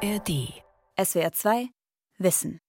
ARD. 0.00 0.62
SWR 0.96 1.32
2 1.32 1.70
Wissen. 2.18 2.60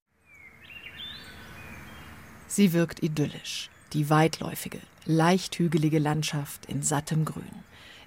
Sie 2.48 2.74
wirkt 2.74 3.04
idyllisch. 3.04 3.70
Die 3.94 4.10
weitläufige, 4.10 4.80
leicht 5.06 5.60
hügelige 5.60 6.00
Landschaft 6.00 6.66
in 6.66 6.82
sattem 6.82 7.26
Grün. 7.26 7.44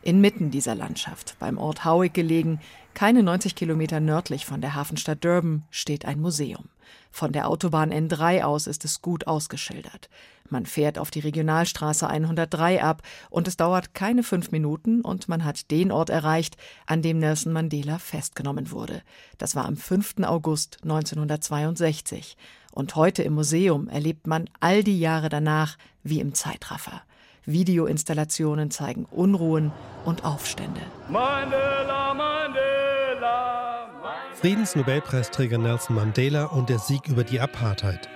Inmitten 0.03 0.51
dieser 0.51 0.75
Landschaft, 0.75 1.37
beim 1.39 1.57
Ort 1.57 1.85
Howick 1.85 2.15
gelegen, 2.15 2.61
keine 2.95 3.23
90 3.23 3.55
Kilometer 3.55 4.01
nördlich 4.01 4.45
von 4.45 4.61
der 4.61 4.75
Hafenstadt 4.75 5.25
Durban, 5.25 5.63
steht 5.71 6.05
ein 6.05 6.21
Museum. 6.21 6.69
Von 7.13 7.31
der 7.31 7.49
Autobahn 7.49 7.93
N3 7.93 8.43
aus 8.43 8.67
ist 8.67 8.85
es 8.85 9.03
gut 9.03 9.29
ausgeschildert. 9.29 10.11
Man 10.53 10.67
fährt 10.67 10.99
auf 10.99 11.11
die 11.11 11.21
Regionalstraße 11.21 12.07
103 12.07 12.83
ab 12.85 13.01
und 13.31 13.49
es 13.49 13.57
dauert 13.57 13.95
keine 13.95 14.23
fünf 14.23 14.53
Minuten 14.53 15.01
und 15.01 15.27
man 15.27 15.47
hat 15.47 15.71
den 15.71 15.91
Ort 15.91 16.11
erreicht, 16.11 16.59
an 16.87 17.01
dem 17.01 17.19
Nelson 17.19 17.55
Mandela 17.55 17.99
festgenommen 17.99 18.71
wurde. 18.71 19.03
Das 19.39 19.57
war 19.57 19.65
am 19.65 19.79
5. 19.79 20.17
August 20.25 20.81
1962. 20.83 22.37
Und 22.71 22.97
heute 22.97 23.23
im 23.23 23.33
Museum 23.33 23.89
erlebt 23.89 24.27
man 24.27 24.45
all 24.61 24.85
die 24.85 25.01
Jahre 25.01 25.31
danach 25.31 25.79
wie 26.03 26.21
im 26.21 26.35
Zeitraffer. 26.35 27.01
Videoinstallationen 27.47 28.71
zeigen 28.71 29.07
Unruhen 29.07 29.73
und 30.05 30.25
Aufstände. 30.25 30.83
Mandela, 31.09 32.13
Mandela, 32.13 33.89
Friedensnobelpreisträger 34.35 35.57
Nelson 35.57 35.97
Mandela 35.97 36.45
und 36.45 36.69
der 36.69 36.79
Sieg 36.79 37.09
über 37.09 37.25
die 37.25 37.41
Apartheid 37.41 38.09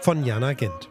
von 0.00 0.24
Jana 0.24 0.54
Gent. 0.54 0.90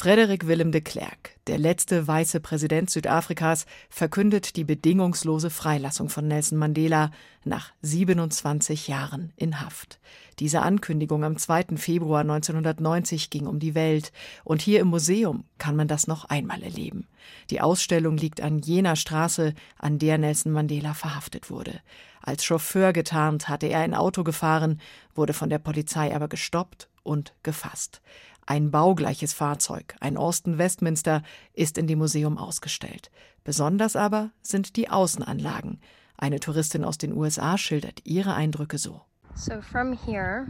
Frederik 0.00 0.46
Willem 0.46 0.72
de 0.72 0.80
Klerk, 0.80 1.32
der 1.46 1.58
letzte 1.58 2.08
weiße 2.08 2.40
Präsident 2.40 2.88
Südafrikas, 2.88 3.66
verkündet 3.90 4.56
die 4.56 4.64
bedingungslose 4.64 5.50
Freilassung 5.50 6.08
von 6.08 6.26
Nelson 6.26 6.58
Mandela 6.58 7.10
nach 7.44 7.72
27 7.82 8.88
Jahren 8.88 9.34
in 9.36 9.60
Haft. 9.60 10.00
Diese 10.38 10.62
Ankündigung 10.62 11.22
am 11.22 11.36
2. 11.36 11.76
Februar 11.76 12.22
1990 12.22 13.28
ging 13.28 13.46
um 13.46 13.58
die 13.58 13.74
Welt 13.74 14.10
und 14.42 14.62
hier 14.62 14.80
im 14.80 14.88
Museum 14.88 15.44
kann 15.58 15.76
man 15.76 15.86
das 15.86 16.06
noch 16.06 16.24
einmal 16.24 16.62
erleben. 16.62 17.06
Die 17.50 17.60
Ausstellung 17.60 18.16
liegt 18.16 18.40
an 18.40 18.60
jener 18.60 18.96
Straße, 18.96 19.52
an 19.76 19.98
der 19.98 20.16
Nelson 20.16 20.52
Mandela 20.52 20.94
verhaftet 20.94 21.50
wurde. 21.50 21.80
Als 22.22 22.44
Chauffeur 22.44 22.92
getarnt 22.92 23.48
hatte 23.48 23.66
er 23.66 23.80
ein 23.80 23.94
Auto 23.94 24.24
gefahren, 24.24 24.80
wurde 25.14 25.32
von 25.32 25.48
der 25.48 25.58
Polizei 25.58 26.14
aber 26.14 26.28
gestoppt 26.28 26.88
und 27.02 27.34
gefasst. 27.42 28.00
Ein 28.46 28.70
baugleiches 28.70 29.32
Fahrzeug, 29.32 29.94
ein 30.00 30.16
Austin 30.16 30.58
Westminster, 30.58 31.22
ist 31.52 31.78
in 31.78 31.86
dem 31.86 31.98
Museum 31.98 32.36
ausgestellt. 32.36 33.10
Besonders 33.44 33.96
aber 33.96 34.30
sind 34.42 34.76
die 34.76 34.90
Außenanlagen. 34.90 35.80
Eine 36.16 36.40
Touristin 36.40 36.84
aus 36.84 36.98
den 36.98 37.16
USA 37.16 37.56
schildert 37.56 38.00
ihre 38.04 38.34
Eindrücke 38.34 38.76
so. 38.76 39.02
So 39.34 39.62
from 39.62 39.92
here, 39.92 40.46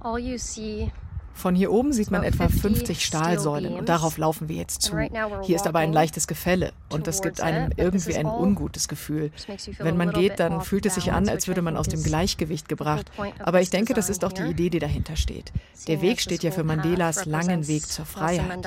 all 0.00 0.18
you 0.18 0.38
see 0.38 0.90
von 1.36 1.54
hier 1.54 1.70
oben 1.70 1.92
sieht 1.92 2.10
man 2.10 2.24
etwa 2.24 2.48
50 2.48 3.04
Stahlsäulen 3.04 3.74
und 3.74 3.88
darauf 3.88 4.16
laufen 4.16 4.48
wir 4.48 4.56
jetzt 4.56 4.82
zu. 4.82 4.98
Hier 5.42 5.56
ist 5.56 5.66
aber 5.66 5.80
ein 5.80 5.92
leichtes 5.92 6.26
Gefälle 6.26 6.72
und 6.90 7.06
es 7.06 7.20
gibt 7.20 7.40
einem 7.42 7.72
irgendwie 7.76 8.16
ein 8.16 8.26
ungutes 8.26 8.88
Gefühl. 8.88 9.30
Wenn 9.78 9.96
man 9.96 10.12
geht, 10.12 10.40
dann 10.40 10.62
fühlt 10.62 10.86
es 10.86 10.94
sich 10.94 11.12
an, 11.12 11.28
als 11.28 11.46
würde 11.46 11.62
man 11.62 11.76
aus 11.76 11.88
dem 11.88 12.02
Gleichgewicht 12.02 12.68
gebracht. 12.68 13.10
Aber 13.38 13.60
ich 13.60 13.70
denke, 13.70 13.92
das 13.92 14.08
ist 14.08 14.24
auch 14.24 14.32
die 14.32 14.42
Idee, 14.42 14.70
die 14.70 14.78
dahinter 14.78 15.16
steht. 15.16 15.52
Der 15.86 16.00
Weg 16.00 16.20
steht 16.20 16.42
ja 16.42 16.50
für 16.50 16.64
Mandelas 16.64 17.26
langen 17.26 17.68
Weg 17.68 17.86
zur 17.86 18.06
Freiheit. 18.06 18.66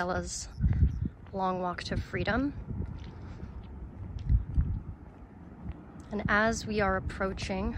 And 6.11 6.23
as 6.27 6.65
we 6.65 6.81
are 6.81 6.97
approaching 6.97 7.75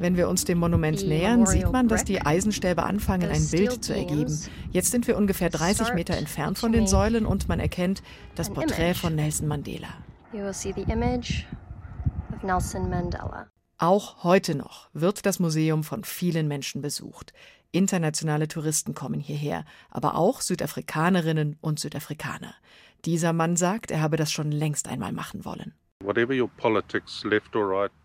wenn 0.00 0.16
wir 0.16 0.28
uns 0.28 0.44
dem 0.44 0.58
Monument 0.58 1.06
nähern, 1.06 1.44
sieht 1.46 1.70
man, 1.70 1.86
dass 1.86 2.04
die 2.04 2.22
Eisenstäbe 2.22 2.84
anfangen, 2.84 3.30
ein 3.30 3.46
Bild 3.48 3.84
zu 3.84 3.94
ergeben. 3.94 4.36
Jetzt 4.72 4.90
sind 4.90 5.06
wir 5.06 5.16
ungefähr 5.16 5.50
30 5.50 5.92
Meter 5.92 6.16
entfernt 6.16 6.58
von 6.58 6.72
den 6.72 6.86
Säulen 6.86 7.26
und 7.26 7.48
man 7.48 7.60
erkennt 7.60 8.02
das 8.34 8.50
Porträt 8.50 8.94
von 8.94 9.14
Nelson 9.14 9.46
Mandela. 9.46 9.88
Auch 13.76 14.24
heute 14.24 14.54
noch 14.54 14.88
wird 14.94 15.26
das 15.26 15.38
Museum 15.38 15.84
von 15.84 16.02
vielen 16.04 16.48
Menschen 16.48 16.80
besucht. 16.80 17.34
Internationale 17.70 18.48
Touristen 18.48 18.94
kommen 18.94 19.20
hierher, 19.20 19.64
aber 19.90 20.14
auch 20.16 20.40
Südafrikanerinnen 20.40 21.56
und 21.60 21.78
Südafrikaner. 21.78 22.54
Dieser 23.04 23.34
Mann 23.34 23.56
sagt, 23.56 23.90
er 23.90 24.00
habe 24.00 24.16
das 24.16 24.32
schon 24.32 24.50
längst 24.50 24.88
einmal 24.88 25.12
machen 25.12 25.44
wollen. 25.44 25.74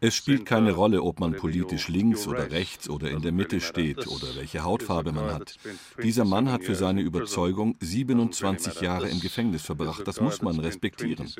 Es 0.02 0.16
spielt 0.16 0.46
keine 0.46 0.72
Rolle, 0.74 1.02
ob 1.02 1.20
man 1.22 1.34
politisch 1.34 1.88
links 1.88 2.28
oder 2.28 2.52
rechts 2.52 2.90
oder 2.90 3.10
in 3.10 3.22
der 3.22 3.32
Mitte 3.32 3.62
steht 3.62 4.08
oder 4.08 4.28
welche 4.36 4.64
Hautfarbe 4.64 5.14
man 5.14 5.34
hat. 5.34 5.56
Dieser 6.04 6.26
Mann 6.26 6.52
hat 6.52 6.64
für 6.64 6.76
seine 6.76 7.02
Überzeugung 7.02 7.78
27 7.80 8.82
Jahre 8.82 9.08
im 9.08 9.22
Gefängnis 9.22 9.62
verbracht. 9.62 10.06
Das 10.06 10.20
muss 10.20 10.42
man 10.42 10.60
respektieren. 10.60 11.32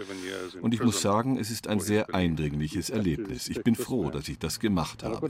Und 0.62 0.74
ich 0.74 0.82
muss 0.82 1.02
sagen, 1.02 1.38
es 1.38 1.52
ist 1.52 1.68
ein 1.68 1.82
sehr 1.82 2.16
eindringliches 2.16 2.90
Erlebnis. 2.90 3.50
Ich 3.50 3.62
bin 3.62 3.76
froh, 3.76 4.10
dass 4.10 4.30
ich 4.30 4.40
das 4.40 4.60
gemacht 4.60 5.04
habe. 5.04 5.30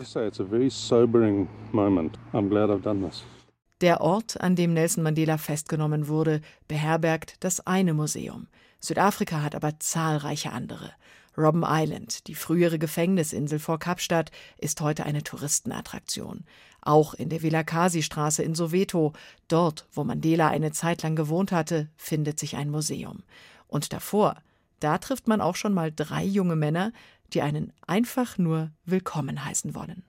Der 3.81 4.01
Ort, 4.01 4.39
an 4.39 4.55
dem 4.55 4.73
Nelson 4.73 5.03
Mandela 5.03 5.37
festgenommen 5.37 6.07
wurde, 6.07 6.41
beherbergt 6.67 7.35
das 7.39 7.65
eine 7.65 7.93
Museum. 7.93 8.47
Südafrika 8.79 9.41
hat 9.41 9.55
aber 9.55 9.79
zahlreiche 9.79 10.51
andere. 10.51 10.91
Robben 11.37 11.63
Island, 11.67 12.27
die 12.27 12.35
frühere 12.35 12.79
Gefängnisinsel 12.79 13.59
vor 13.59 13.79
Kapstadt, 13.79 14.31
ist 14.57 14.79
heute 14.81 15.05
eine 15.05 15.23
Touristenattraktion. 15.23 16.45
Auch 16.81 17.13
in 17.13 17.29
der 17.29 17.41
Vilakasi-Straße 17.41 18.43
in 18.43 18.55
Soweto, 18.55 19.13
dort, 19.47 19.87
wo 19.91 20.03
Mandela 20.03 20.49
eine 20.49 20.71
Zeit 20.71 21.03
lang 21.03 21.15
gewohnt 21.15 21.51
hatte, 21.51 21.89
findet 21.97 22.39
sich 22.39 22.55
ein 22.55 22.69
Museum. 22.69 23.23
Und 23.67 23.91
davor, 23.91 24.37
da 24.79 24.97
trifft 24.97 25.27
man 25.27 25.41
auch 25.41 25.55
schon 25.55 25.73
mal 25.73 25.91
drei 25.91 26.23
junge 26.23 26.55
Männer, 26.55 26.91
die 27.33 27.41
einen 27.41 27.73
einfach 27.87 28.37
nur 28.37 28.71
willkommen 28.85 29.43
heißen 29.43 29.75
wollen. 29.75 30.03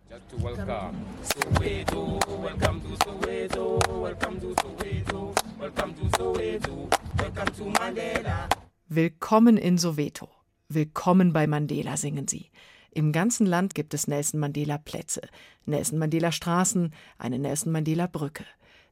Willkommen 8.88 9.56
in 9.56 9.78
Soweto. 9.78 10.28
Willkommen 10.68 11.32
bei 11.32 11.46
Mandela 11.46 11.96
singen 11.96 12.28
sie. 12.28 12.50
Im 12.96 13.12
ganzen 13.12 13.46
Land 13.46 13.74
gibt 13.74 13.92
es 13.92 14.08
Nelson 14.08 14.40
Mandela 14.40 14.78
Plätze, 14.78 15.20
Nelson 15.66 15.98
Mandela 15.98 16.32
Straßen, 16.32 16.94
eine 17.18 17.38
Nelson 17.38 17.70
Mandela 17.70 18.06
Brücke. 18.06 18.46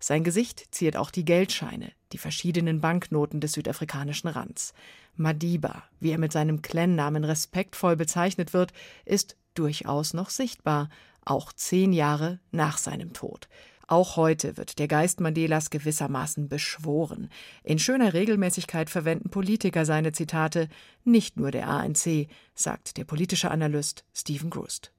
Sein 0.07 0.23
Gesicht 0.23 0.67
ziert 0.71 0.99
auch 0.99 1.11
die 1.11 1.25
Geldscheine, 1.25 1.91
die 2.13 2.19
verschiedenen 2.19 2.83
Banknoten 2.83 3.41
des 3.41 3.53
südafrikanischen 3.53 4.29
Rands. 4.29 4.75
Madiba, 5.17 5.85
wie 5.99 6.11
er 6.11 6.19
mit 6.19 6.31
seinem 6.31 6.61
Clan-Namen 6.61 7.25
respektvoll 7.25 7.97
bezeichnet 7.97 8.53
wird, 8.53 8.75
ist 9.07 9.39
durchaus 9.55 10.13
noch 10.13 10.29
sichtbar, 10.29 10.91
auch 11.25 11.55
zehn 11.55 11.95
Jahre 11.95 12.39
nach 12.51 12.77
seinem 12.77 13.15
Tod. 13.15 13.49
Auch 13.87 14.17
heute 14.17 14.59
wird 14.59 14.79
der 14.79 14.89
Geist 14.89 15.21
Mandelas 15.21 15.71
gewissermaßen 15.71 16.51
beschworen. 16.51 17.31
In 17.63 17.79
schöner 17.79 18.13
Regelmäßigkeit 18.13 18.91
verwenden 18.91 19.31
Politiker 19.31 19.87
seine 19.87 20.13
Zitate, 20.13 20.69
nicht 21.05 21.39
nur 21.39 21.51
der 21.51 21.67
ANC, 21.67 22.29
sagt 22.55 22.99
der 22.99 23.05
politische 23.05 23.51
Analyst 23.51 24.05
Stephen 24.13 24.51
Grust. 24.51 24.93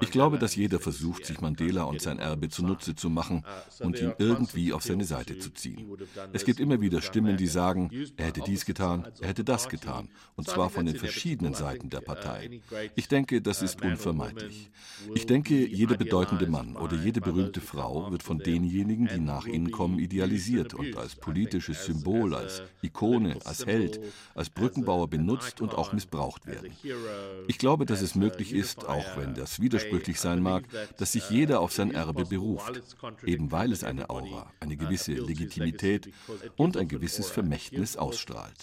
Ich 0.00 0.10
glaube, 0.10 0.38
dass 0.38 0.54
jeder 0.54 0.78
versucht, 0.78 1.24
sich 1.26 1.40
Mandela 1.40 1.84
und 1.84 2.00
sein 2.00 2.18
Erbe 2.18 2.48
zunutze 2.48 2.94
zu 2.94 3.10
machen 3.10 3.44
uh, 3.80 3.84
und 3.84 4.00
ihn 4.00 4.12
irgendwie 4.18 4.72
auf 4.72 4.82
seine 4.82 5.04
Seite 5.04 5.38
zu 5.38 5.50
ziehen. 5.50 5.96
Es 6.32 6.44
gibt 6.44 6.60
immer 6.60 6.80
wieder 6.80 7.00
Stimmen, 7.02 7.36
die 7.36 7.46
sagen, 7.46 7.90
er 8.16 8.26
hätte 8.26 8.42
dies 8.42 8.64
getan, 8.64 9.06
er 9.20 9.28
hätte 9.28 9.42
das 9.42 9.68
getan, 9.68 10.08
und 10.36 10.48
zwar 10.48 10.70
von 10.70 10.86
den 10.86 10.96
verschiedenen 10.96 11.54
Seiten 11.54 11.90
der 11.90 12.02
uh, 12.02 12.04
Partei. 12.04 12.60
Ich 12.94 13.08
denke, 13.08 13.42
das 13.42 13.62
uh, 13.62 13.64
ist 13.64 13.82
unvermeidlich. 13.82 14.70
Ich 15.14 15.26
denke, 15.26 15.66
jeder 15.66 15.96
bedeutende 15.96 16.46
Mann 16.46 16.76
oder 16.76 16.96
jede 16.96 17.20
berühmte 17.20 17.60
Frau 17.60 18.12
wird 18.12 18.22
von 18.22 18.38
denjenigen, 18.38 19.08
die 19.08 19.20
nach 19.20 19.46
ihnen 19.46 19.70
kommen, 19.70 19.98
idealisiert 19.98 20.74
und 20.74 20.96
als 20.96 21.16
politisches 21.16 21.84
Symbol, 21.86 22.34
als 22.34 22.62
Ikone, 22.82 23.38
als 23.44 23.66
Held, 23.66 24.00
als 24.34 24.50
Brückenbauer 24.50 25.08
benutzt 25.08 25.60
und 25.60 25.74
auch 25.74 25.92
missbraucht 25.92 26.46
werden. 26.46 26.70
Ich 27.46 27.58
glaube, 27.58 27.86
dass 27.86 28.00
es 28.02 28.14
möglich 28.14 28.52
ist, 28.52 28.86
auch 28.86 29.16
wenn 29.16 29.34
das 29.34 29.60
widersprüchlich 29.60 30.20
sein 30.20 30.40
mag, 30.42 30.64
dass 30.98 31.12
sich 31.12 31.30
jeder 31.30 31.60
auf 31.60 31.72
sein 31.72 31.90
Erbe 31.90 32.24
beruft, 32.24 32.82
eben 33.24 33.50
weil 33.52 33.72
es 33.72 33.84
eine 33.84 34.10
Aura, 34.10 34.52
eine 34.60 34.76
gewisse 34.76 35.12
Legitimität 35.12 36.10
und 36.56 36.76
ein 36.76 36.88
gewisses 36.88 37.30
Vermächtnis 37.30 37.96
ausstrahlt. 37.96 38.54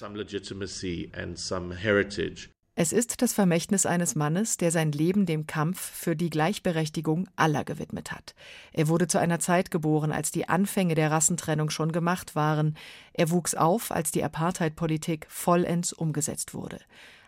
Es 2.80 2.94
ist 2.94 3.24
das 3.24 3.34
Vermächtnis 3.34 3.88
eines 3.88 4.14
Mannes, 4.14 4.58
der 4.58 4.70
sein 4.70 4.92
Leben 4.92 5.26
dem 5.26 5.48
Kampf 5.48 5.82
für 5.82 6.16
die 6.16 6.30
Gleichberechtigung 6.30 7.28
aller 7.36 7.64
gewidmet 7.64 8.12
hat. 8.12 8.36
Er 8.72 8.88
wurde 8.88 9.08
zu 9.08 9.18
einer 9.18 9.40
Zeit 9.40 9.72
geboren, 9.72 10.12
als 10.12 10.30
die 10.30 10.48
Anfänge 10.48 10.94
der 10.94 11.10
Rassentrennung 11.10 11.72
schon 11.72 11.92
gemacht 11.92 12.36
waren. 12.36 12.78
Er 13.14 13.32
wuchs 13.32 13.56
auf, 13.56 13.92
als 13.92 14.12
die 14.12 14.24
Apartheid-Politik 14.24 15.26
vollends 15.28 15.92
umgesetzt 15.92 16.54
wurde. 16.54 16.78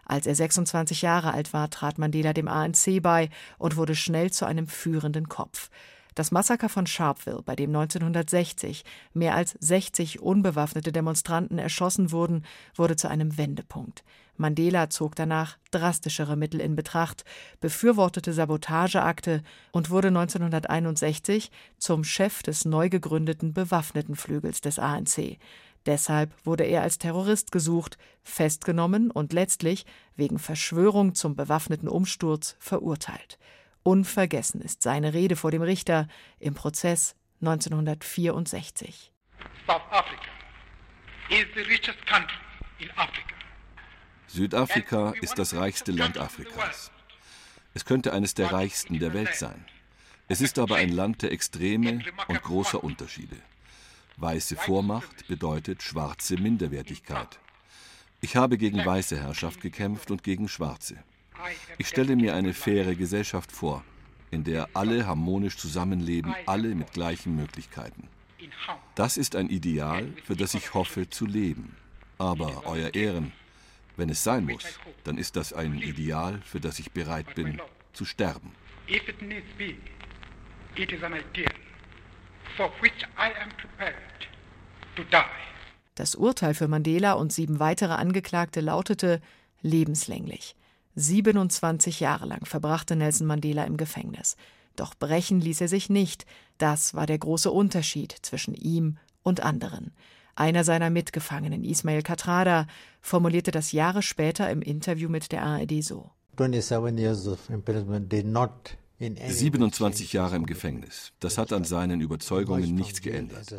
Als 0.09 0.25
er 0.25 0.33
26 0.33 1.03
Jahre 1.03 1.33
alt 1.35 1.53
war, 1.53 1.69
trat 1.69 1.99
Mandela 1.99 2.33
dem 2.33 2.47
ANC 2.47 2.99
bei 2.99 3.29
und 3.59 3.77
wurde 3.77 3.93
schnell 3.93 4.31
zu 4.31 4.45
einem 4.45 4.67
führenden 4.67 5.29
Kopf. 5.29 5.69
Das 6.15 6.31
Massaker 6.31 6.67
von 6.67 6.87
Sharpeville, 6.87 7.43
bei 7.43 7.55
dem 7.55 7.69
1960 7.69 8.83
mehr 9.13 9.35
als 9.35 9.55
60 9.59 10.19
unbewaffnete 10.19 10.91
Demonstranten 10.91 11.59
erschossen 11.59 12.11
wurden, 12.11 12.43
wurde 12.75 12.95
zu 12.95 13.07
einem 13.07 13.37
Wendepunkt. 13.37 14.03
Mandela 14.35 14.89
zog 14.89 15.15
danach 15.15 15.57
drastischere 15.69 16.35
Mittel 16.35 16.59
in 16.59 16.75
Betracht, 16.75 17.23
befürwortete 17.61 18.33
Sabotageakte 18.33 19.43
und 19.71 19.91
wurde 19.91 20.07
1961 20.07 21.51
zum 21.77 22.03
Chef 22.03 22.41
des 22.41 22.65
neu 22.65 22.89
gegründeten 22.89 23.53
bewaffneten 23.53 24.15
Flügels 24.15 24.61
des 24.61 24.79
ANC. 24.79 25.37
Deshalb 25.85 26.33
wurde 26.45 26.63
er 26.63 26.81
als 26.81 26.97
Terrorist 26.97 27.51
gesucht, 27.51 27.97
festgenommen 28.23 29.11
und 29.11 29.33
letztlich 29.33 29.85
wegen 30.15 30.39
Verschwörung 30.39 31.15
zum 31.15 31.35
bewaffneten 31.35 31.87
Umsturz 31.87 32.55
verurteilt. 32.59 33.39
Unvergessen 33.83 34.61
ist 34.61 34.83
seine 34.83 35.13
Rede 35.13 35.35
vor 35.35 35.51
dem 35.51 35.61
Richter 35.61 36.07
im 36.39 36.53
Prozess 36.53 37.15
1964. 37.41 39.11
South 39.65 39.81
Africa 39.89 40.29
is 41.29 41.45
the 41.55 41.61
richest 41.61 42.05
country 42.05 42.35
in 42.79 42.89
Africa. 42.91 43.35
Südafrika 44.27 45.13
ist 45.21 45.39
das 45.39 45.55
reichste 45.55 45.91
Land 45.91 46.17
Afrikas. 46.17 46.91
Es 47.73 47.85
könnte 47.85 48.13
eines 48.13 48.33
der 48.33 48.51
reichsten 48.51 48.99
der 48.99 49.13
Welt 49.13 49.35
sein. 49.35 49.65
Es 50.27 50.41
ist 50.41 50.59
aber 50.59 50.75
ein 50.75 50.89
Land 50.89 51.23
der 51.23 51.31
Extreme 51.31 52.03
und 52.27 52.41
großer 52.43 52.83
Unterschiede. 52.83 53.37
Weiße 54.21 54.57
Vormacht 54.57 55.27
bedeutet 55.27 55.81
schwarze 55.81 56.35
Minderwertigkeit. 56.35 57.39
Ich 58.19 58.35
habe 58.35 58.57
gegen 58.57 58.85
weiße 58.85 59.17
Herrschaft 59.17 59.61
gekämpft 59.61 60.11
und 60.11 60.23
gegen 60.23 60.49
schwarze. 60.49 60.97
Ich 61.77 61.87
stelle 61.87 62.17
mir 62.17 62.35
eine 62.35 62.53
faire 62.53 62.95
Gesellschaft 62.95 63.49
vor, 63.49 63.81
in 64.29 64.43
der 64.43 64.67
alle 64.73 65.07
harmonisch 65.07 65.55
zusammenleben, 65.55 66.35
alle 66.45 66.75
mit 66.75 66.91
gleichen 66.91 67.37
Möglichkeiten. 67.37 68.09
Das 68.95 69.15
ist 69.15 69.37
ein 69.37 69.49
Ideal, 69.49 70.11
für 70.25 70.35
das 70.35 70.53
ich 70.53 70.73
hoffe 70.73 71.09
zu 71.09 71.25
leben. 71.25 71.77
Aber, 72.17 72.65
Euer 72.65 72.93
Ehren, 72.93 73.31
wenn 73.95 74.09
es 74.09 74.21
sein 74.21 74.43
muss, 74.43 74.79
dann 75.05 75.17
ist 75.17 75.37
das 75.37 75.53
ein 75.53 75.75
Ideal, 75.75 76.41
für 76.41 76.59
das 76.59 76.79
ich 76.79 76.91
bereit 76.91 77.35
bin 77.35 77.61
zu 77.93 78.03
sterben. 78.03 78.51
Das 85.95 86.15
Urteil 86.15 86.53
für 86.53 86.67
Mandela 86.67 87.13
und 87.13 87.33
sieben 87.33 87.59
weitere 87.59 87.93
Angeklagte 87.93 88.61
lautete 88.61 89.21
lebenslänglich. 89.61 90.55
27 90.95 91.99
Jahre 91.99 92.25
lang 92.25 92.45
verbrachte 92.45 92.95
Nelson 92.95 93.27
Mandela 93.27 93.63
im 93.65 93.77
Gefängnis. 93.77 94.35
Doch 94.75 94.95
brechen 94.95 95.41
ließ 95.41 95.61
er 95.61 95.67
sich 95.67 95.89
nicht. 95.89 96.25
Das 96.57 96.93
war 96.93 97.05
der 97.05 97.17
große 97.17 97.51
Unterschied 97.51 98.15
zwischen 98.21 98.53
ihm 98.53 98.97
und 99.23 99.41
anderen. 99.41 99.91
Einer 100.35 100.63
seiner 100.63 100.89
Mitgefangenen, 100.89 101.65
Ismail 101.65 102.01
Katrada, 102.01 102.65
formulierte 103.01 103.51
das 103.51 103.73
Jahre 103.73 104.01
später 104.01 104.49
im 104.49 104.61
Interview 104.61 105.09
mit 105.09 105.33
der 105.33 105.43
ARD 105.43 105.83
so. 105.83 106.11
27 106.37 106.97
years 106.97 107.27
of 107.27 107.49
imprisonment 107.49 108.09
did 108.09 108.25
not 108.25 108.77
27 108.99 110.13
Jahre 110.13 110.35
im 110.35 110.45
Gefängnis. 110.45 111.13
Das 111.19 111.37
hat 111.37 111.53
an 111.53 111.63
seinen 111.63 112.01
Überzeugungen 112.01 112.75
nichts 112.75 113.01
geändert. 113.01 113.55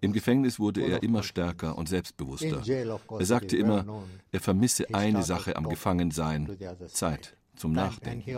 Im 0.00 0.12
Gefängnis 0.12 0.58
wurde 0.58 0.82
er 0.82 1.02
immer 1.02 1.22
stärker 1.22 1.78
und 1.78 1.88
selbstbewusster. 1.88 2.62
Er 2.66 3.26
sagte 3.26 3.56
immer, 3.56 3.84
er 4.32 4.40
vermisse 4.40 4.92
eine 4.92 5.22
Sache 5.22 5.56
am 5.56 5.68
Gefangensein, 5.68 6.58
Zeit 6.88 7.36
zum 7.54 7.72
Nachdenken. 7.72 8.30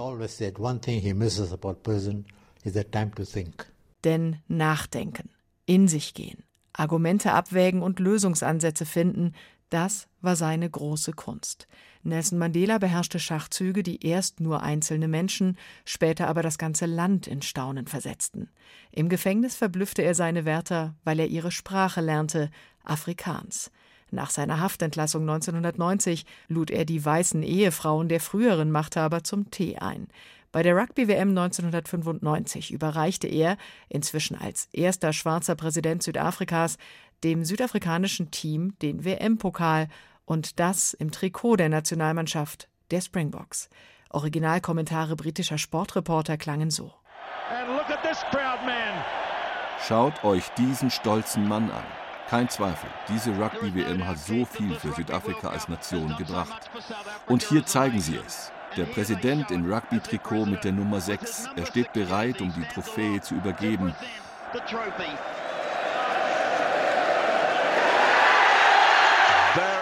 Denn 4.05 4.37
Nachdenken, 4.49 5.31
in 5.65 5.89
sich 5.89 6.15
gehen, 6.15 6.45
Argumente 6.73 7.33
abwägen 7.33 7.83
und 7.83 8.01
Lösungsansätze 8.01 8.85
finden, 8.85 9.35
das 9.71 10.09
war 10.21 10.37
seine 10.37 10.69
große 10.69 11.13
Kunst. 11.13 11.67
Nelson 12.05 12.39
Mandela 12.39 12.79
beherrschte 12.79 13.19
Schachzüge, 13.19 13.83
die 13.83 14.05
erst 14.05 14.41
nur 14.41 14.63
einzelne 14.63 15.09
Menschen, 15.09 15.57
später 15.85 16.27
aber 16.29 16.43
das 16.43 16.59
ganze 16.59 16.87
Land 16.87 17.27
in 17.27 17.43
Staunen 17.43 17.87
versetzten. 17.87 18.51
Im 18.91 19.09
Gefängnis 19.09 19.55
verblüffte 19.55 20.03
er 20.03 20.15
seine 20.15 20.45
Wärter, 20.45 20.95
weil 21.05 21.21
er 21.21 21.29
ihre 21.29 21.53
Sprache 21.53 22.01
lernte, 22.01 22.51
Afrikaans. 22.85 23.71
Nach 24.11 24.31
seiner 24.31 24.61
Haftentlassung 24.61 25.23
1990 25.23 26.27
lud 26.49 26.71
er 26.71 26.85
die 26.85 27.03
weißen 27.03 27.43
Ehefrauen 27.43 28.09
der 28.09 28.21
früheren 28.21 28.71
Machthaber 28.71 29.25
zum 29.25 29.51
Tee 29.51 29.79
ein. 29.79 30.09
Bei 30.53 30.63
der 30.63 30.77
Rugby-WM 30.77 31.31
1995 31.31 32.73
überreichte 32.73 33.27
er, 33.27 33.57
inzwischen 33.89 34.37
als 34.37 34.69
erster 34.73 35.15
schwarzer 35.15 35.55
Präsident 35.55 36.03
Südafrikas, 36.03 36.77
dem 37.25 37.45
südafrikanischen 37.45 38.31
Team 38.31 38.75
den 38.83 39.03
WM-Pokal 39.05 39.89
und 40.25 40.61
das 40.61 40.95
im 40.95 41.11
Trikot 41.11 41.57
der 41.57 41.69
Nationalmannschaft, 41.69 42.69
der 42.91 43.01
Springboks. 43.01 43.69
Originalkommentare 44.11 45.17
britischer 45.17 45.59
Sportreporter 45.59 46.37
klangen 46.37 46.71
so. 46.71 46.93
Schaut 49.87 50.25
euch 50.25 50.49
diesen 50.51 50.91
stolzen 50.91 51.49
Mann 51.49 51.71
an. 51.71 51.85
Kein 52.29 52.49
Zweifel, 52.49 52.89
diese 53.09 53.31
Rugby-WM 53.31 54.07
hat 54.07 54.19
so 54.19 54.45
viel 54.45 54.75
für 54.77 54.93
Südafrika 54.93 55.49
als 55.49 55.69
Nation 55.69 56.17
gebracht. 56.17 56.71
Und 57.27 57.43
hier 57.43 57.67
zeigen 57.67 58.01
sie 58.01 58.17
es. 58.17 58.51
Der 58.77 58.85
Präsident 58.85 59.51
in 59.51 59.71
Rugby-Trikot 59.71 60.47
mit 60.47 60.65
der 60.65 60.73
Nummer 60.73 61.01
6. 61.01 61.51
Er 61.57 61.67
steht 61.67 61.93
bereit, 61.93 62.41
um 62.41 62.51
die 62.55 62.65
Trophäe 62.73 63.21
zu 63.21 63.35
übergeben. 63.35 63.95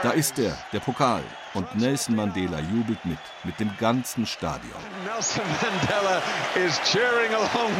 Da 0.02 0.12
ist 0.12 0.38
er, 0.38 0.56
der 0.72 0.80
Pokal. 0.80 1.22
Und 1.52 1.74
Nelson 1.76 2.16
Mandela 2.16 2.58
jubelt 2.58 3.04
mit, 3.04 3.18
mit 3.44 3.60
dem 3.60 3.70
ganzen 3.78 4.24
Stadion. 4.24 4.72
Nelson 5.04 5.44
Mandela 5.60 6.22
is 6.56 6.80
cheering 6.90 7.34
along 7.34 7.72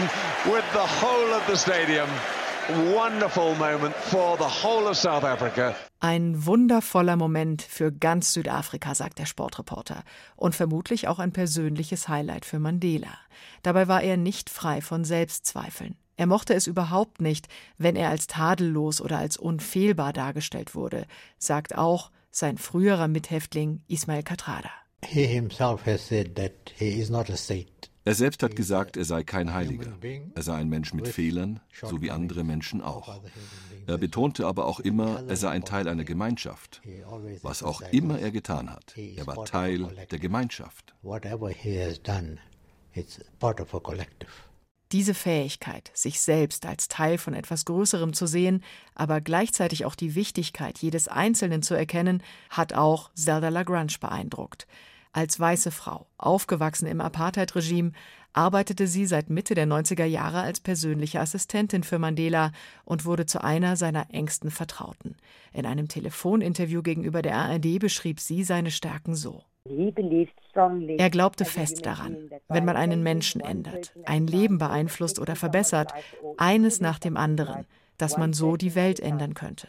with 0.45 0.65
the 0.75 0.87
whole 1.01 1.35
of 1.35 1.43
the 1.49 1.57
stadium. 1.57 2.09
Wonderful 2.95 3.55
moment 3.55 3.95
for 3.97 4.37
the 4.37 4.45
whole 4.45 4.87
of 4.87 4.99
South 4.99 5.25
Africa. 5.25 5.75
Ein 6.01 6.45
wundervoller 6.45 7.17
Moment 7.17 7.63
für 7.63 7.91
ganz 7.91 8.35
Südafrika, 8.35 8.95
sagt 8.95 9.19
der 9.19 9.27
Sportreporter. 9.27 10.03
Und 10.37 10.55
vermutlich 10.55 11.09
auch 11.09 11.21
ein 11.21 11.33
persönliches 11.33 12.09
Highlight 12.09 12.45
für 12.45 12.59
Mandela. 12.59 13.19
Dabei 13.63 13.89
war 13.89 14.03
er 14.03 14.19
nicht 14.19 14.51
frei 14.51 14.83
von 14.83 15.05
Selbstzweifeln. 15.05 15.97
Er 16.21 16.27
mochte 16.27 16.53
es 16.53 16.67
überhaupt 16.67 17.23
nicht, 17.23 17.49
wenn 17.79 17.97
er 17.97 18.11
als 18.11 18.27
tadellos 18.27 19.01
oder 19.01 19.17
als 19.17 19.39
unfehlbar 19.39 20.13
dargestellt 20.13 20.75
wurde, 20.75 21.07
sagt 21.39 21.79
auch 21.79 22.11
sein 22.31 22.59
früherer 22.59 23.09
Mithäftling 23.09 23.81
Ismail 23.89 24.23
Katrada. 24.23 24.69
Er 28.05 28.15
selbst 28.15 28.43
hat 28.43 28.55
gesagt, 28.55 28.99
er 28.99 29.05
sei 29.07 29.23
kein 29.23 29.55
Heiliger. 29.55 29.97
Er 30.35 30.43
sei 30.43 30.57
ein 30.57 30.69
Mensch 30.69 30.93
mit 30.93 31.09
Fehlern, 31.09 31.61
so 31.73 32.03
wie 32.03 32.11
andere 32.11 32.45
Menschen 32.45 32.83
auch. 32.83 33.19
Er 33.87 33.97
betonte 33.97 34.47
aber 34.47 34.67
auch 34.67 34.81
immer, 34.81 35.23
er 35.27 35.37
sei 35.37 35.49
ein 35.49 35.65
Teil 35.65 35.89
einer 35.89 36.05
Gemeinschaft. 36.05 36.83
Was 37.41 37.63
auch 37.63 37.81
immer 37.93 38.19
er 38.19 38.31
getan 38.31 38.69
hat, 38.69 38.95
er 38.95 39.27
war 39.27 39.47
Teil 39.47 39.89
der 40.11 40.19
Gemeinschaft. 40.19 40.95
Whatever 41.01 41.49
he 41.49 41.83
has 41.83 41.99
done, 42.03 42.37
it's 42.93 43.19
part 43.39 43.59
of 43.59 43.75
a 43.75 43.81
collective. 43.81 44.50
Diese 44.93 45.15
Fähigkeit, 45.15 45.93
sich 45.95 46.21
selbst 46.21 46.67
als 46.67 46.89
Teil 46.89 47.17
von 47.17 47.33
etwas 47.33 47.65
Größerem 47.65 48.13
zu 48.13 48.27
sehen, 48.27 48.65
aber 48.97 49.21
gleichzeitig 49.21 49.85
auch 49.85 49.95
die 49.95 50.17
Wichtigkeit 50.17 50.79
jedes 50.79 51.07
Einzelnen 51.07 51.63
zu 51.63 51.75
erkennen, 51.75 52.25
hat 52.49 52.73
auch 52.73 53.11
Zelda 53.15 53.51
Lagrange 53.51 53.95
beeindruckt. 54.01 54.67
Als 55.13 55.39
weiße 55.39 55.71
Frau, 55.71 56.07
aufgewachsen 56.19 56.87
im 56.87 57.01
Apartheid-Regime, 57.01 57.93
arbeitete 58.33 58.87
sie 58.87 59.07
seit 59.07 59.31
Mitte 59.31 59.55
der 59.55 59.67
90er 59.67 60.05
Jahre 60.05 60.41
als 60.41 60.61
persönliche 60.61 61.21
Assistentin 61.21 61.85
für 61.85 61.99
Mandela 61.99 62.53
und 62.85 63.05
wurde 63.05 63.27
zu 63.27 63.43
einer 63.43 63.77
seiner 63.77 64.13
engsten 64.13 64.51
Vertrauten. 64.51 65.17
In 65.53 65.67
einem 65.67 65.89
Telefoninterview 65.89 66.83
gegenüber 66.83 67.23
der 67.23 67.37
ARD 67.37 67.79
beschrieb 67.79 68.21
sie 68.21 68.45
seine 68.45 68.71
Stärken 68.71 69.15
so. 69.15 69.45
Er 69.67 71.11
glaubte 71.11 71.45
fest 71.45 71.85
daran, 71.85 72.31
wenn 72.49 72.65
man 72.65 72.77
einen 72.77 73.03
Menschen 73.03 73.41
ändert, 73.41 73.93
ein 74.07 74.27
Leben 74.27 74.59
beeinflusst 74.59 75.19
oder 75.19 75.37
verbessert, 75.37 75.93
eines 76.39 76.81
nach 76.81 76.99
dem 76.99 77.17
anderen, 77.17 77.67
dass 77.99 78.17
man 78.17 78.33
so 78.33 78.57
die 78.57 78.75
Welt 78.75 79.01
ändern 79.01 79.35
könnte. 79.35 79.69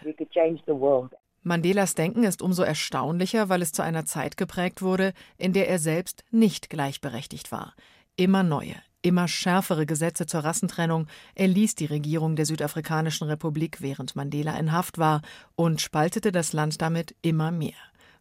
Mandelas 1.43 1.95
Denken 1.95 2.23
ist 2.23 2.41
umso 2.41 2.63
erstaunlicher, 2.63 3.49
weil 3.49 3.61
es 3.61 3.73
zu 3.73 3.81
einer 3.81 4.05
Zeit 4.05 4.37
geprägt 4.37 4.81
wurde, 4.81 5.13
in 5.37 5.53
der 5.53 5.67
er 5.67 5.79
selbst 5.79 6.23
nicht 6.29 6.69
gleichberechtigt 6.69 7.51
war. 7.51 7.73
Immer 8.15 8.43
neue, 8.43 8.75
immer 9.01 9.27
schärfere 9.27 9.87
Gesetze 9.87 10.27
zur 10.27 10.41
Rassentrennung 10.41 11.07
erließ 11.33 11.75
die 11.75 11.85
Regierung 11.85 12.35
der 12.35 12.45
Südafrikanischen 12.45 13.27
Republik, 13.27 13.81
während 13.81 14.15
Mandela 14.15 14.57
in 14.57 14.71
Haft 14.71 14.99
war, 14.99 15.21
und 15.55 15.81
spaltete 15.81 16.31
das 16.31 16.53
Land 16.53 16.81
damit 16.81 17.15
immer 17.23 17.51
mehr. 17.51 17.73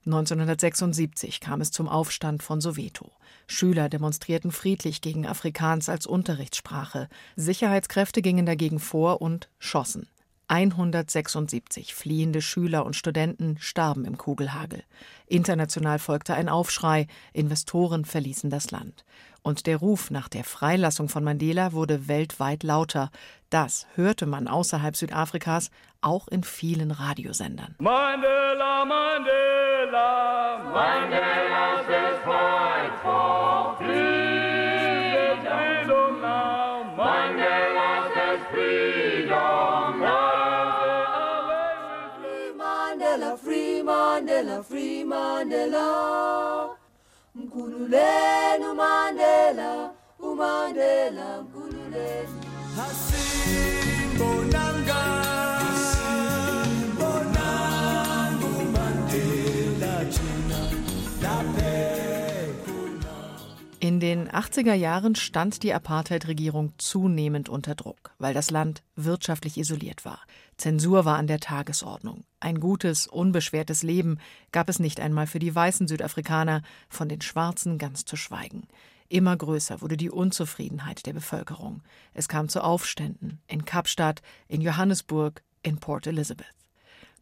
1976 0.06 1.40
kam 1.40 1.60
es 1.60 1.70
zum 1.72 1.88
Aufstand 1.88 2.42
von 2.42 2.60
Soweto. 2.60 3.12
Schüler 3.46 3.88
demonstrierten 3.88 4.50
friedlich 4.50 5.02
gegen 5.02 5.26
Afrikaans 5.26 5.88
als 5.88 6.06
Unterrichtssprache. 6.06 7.08
Sicherheitskräfte 7.36 8.22
gingen 8.22 8.46
dagegen 8.46 8.78
vor 8.78 9.20
und 9.20 9.50
schossen. 9.58 10.08
176 10.50 11.94
fliehende 11.94 12.42
Schüler 12.42 12.84
und 12.84 12.96
Studenten 12.96 13.56
starben 13.60 14.04
im 14.04 14.18
Kugelhagel. 14.18 14.82
International 15.26 16.00
folgte 16.00 16.34
ein 16.34 16.48
Aufschrei, 16.48 17.06
Investoren 17.32 18.04
verließen 18.04 18.50
das 18.50 18.72
Land. 18.72 19.04
Und 19.42 19.66
der 19.66 19.78
Ruf 19.78 20.10
nach 20.10 20.28
der 20.28 20.44
Freilassung 20.44 21.08
von 21.08 21.24
Mandela 21.24 21.72
wurde 21.72 22.08
weltweit 22.08 22.62
lauter. 22.62 23.10
Das 23.48 23.86
hörte 23.94 24.26
man 24.26 24.48
außerhalb 24.48 24.94
Südafrikas 24.96 25.70
auch 26.02 26.28
in 26.28 26.44
vielen 26.44 26.90
Radiosendern. 26.90 27.74
Mandela, 27.78 28.84
Mandela, 28.84 30.58
Mandela 30.72 31.84
says 31.86 32.18
fight 32.24 32.92
for 33.02 33.76
freedom. 33.78 34.20
Mandela 36.96 38.08
says 38.14 38.40
freedom 38.52 40.00
now. 40.00 40.40
Free 43.42 43.82
Mandela, 43.82 44.62
free 44.62 45.04
Mandela, 45.04 46.29
free 47.90 48.74
Mandela. 48.74 49.90
Mkululenu 50.18 50.34
Mandela, 50.36 51.42
den 64.10 64.28
80er 64.28 64.74
Jahren 64.74 65.14
stand 65.14 65.62
die 65.62 65.72
Apartheid-Regierung 65.72 66.72
zunehmend 66.78 67.48
unter 67.48 67.76
Druck, 67.76 68.12
weil 68.18 68.34
das 68.34 68.50
Land 68.50 68.82
wirtschaftlich 68.96 69.56
isoliert 69.56 70.04
war. 70.04 70.18
Zensur 70.56 71.04
war 71.04 71.16
an 71.16 71.28
der 71.28 71.38
Tagesordnung. 71.38 72.24
Ein 72.40 72.58
gutes, 72.58 73.06
unbeschwertes 73.06 73.84
Leben 73.84 74.18
gab 74.50 74.68
es 74.68 74.80
nicht 74.80 74.98
einmal 74.98 75.28
für 75.28 75.38
die 75.38 75.54
weißen 75.54 75.86
Südafrikaner, 75.86 76.62
von 76.88 77.08
den 77.08 77.20
Schwarzen 77.20 77.78
ganz 77.78 78.04
zu 78.04 78.16
schweigen. 78.16 78.66
Immer 79.08 79.36
größer 79.36 79.80
wurde 79.80 79.96
die 79.96 80.10
Unzufriedenheit 80.10 81.06
der 81.06 81.12
Bevölkerung. 81.12 81.82
Es 82.12 82.26
kam 82.26 82.48
zu 82.48 82.64
Aufständen 82.64 83.40
in 83.46 83.64
Kapstadt, 83.64 84.22
in 84.48 84.60
Johannesburg, 84.60 85.44
in 85.62 85.78
Port 85.78 86.08
Elizabeth. 86.08 86.59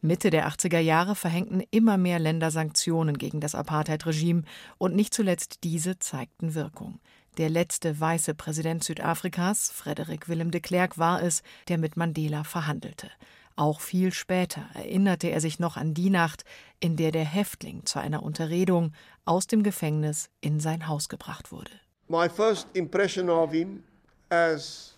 Mitte 0.00 0.30
der 0.30 0.48
80er 0.48 0.78
Jahre 0.78 1.16
verhängten 1.16 1.62
immer 1.70 1.96
mehr 1.96 2.18
Länder 2.18 2.50
Sanktionen 2.50 3.18
gegen 3.18 3.40
das 3.40 3.54
Apartheid-Regime 3.54 4.42
und 4.78 4.94
nicht 4.94 5.12
zuletzt 5.12 5.64
diese 5.64 5.98
zeigten 5.98 6.54
Wirkung. 6.54 7.00
Der 7.36 7.48
letzte 7.48 7.98
weiße 7.98 8.34
Präsident 8.34 8.84
Südafrikas, 8.84 9.70
Frederik 9.70 10.28
Willem 10.28 10.50
de 10.50 10.60
Klerk, 10.60 10.98
war 10.98 11.22
es, 11.22 11.42
der 11.68 11.78
mit 11.78 11.96
Mandela 11.96 12.44
verhandelte. 12.44 13.10
Auch 13.56 13.80
viel 13.80 14.12
später 14.12 14.68
erinnerte 14.74 15.30
er 15.30 15.40
sich 15.40 15.58
noch 15.58 15.76
an 15.76 15.94
die 15.94 16.10
Nacht, 16.10 16.44
in 16.78 16.96
der 16.96 17.10
der 17.10 17.24
Häftling 17.24 17.84
zu 17.84 17.98
einer 17.98 18.22
Unterredung 18.22 18.92
aus 19.24 19.48
dem 19.48 19.64
Gefängnis 19.64 20.30
in 20.40 20.60
sein 20.60 20.86
Haus 20.86 21.08
gebracht 21.08 21.50
wurde. 21.50 21.72
My 22.06 22.28
first 22.28 22.68
impression 22.74 23.28
of 23.28 23.50
him 23.50 23.82
as 24.30 24.97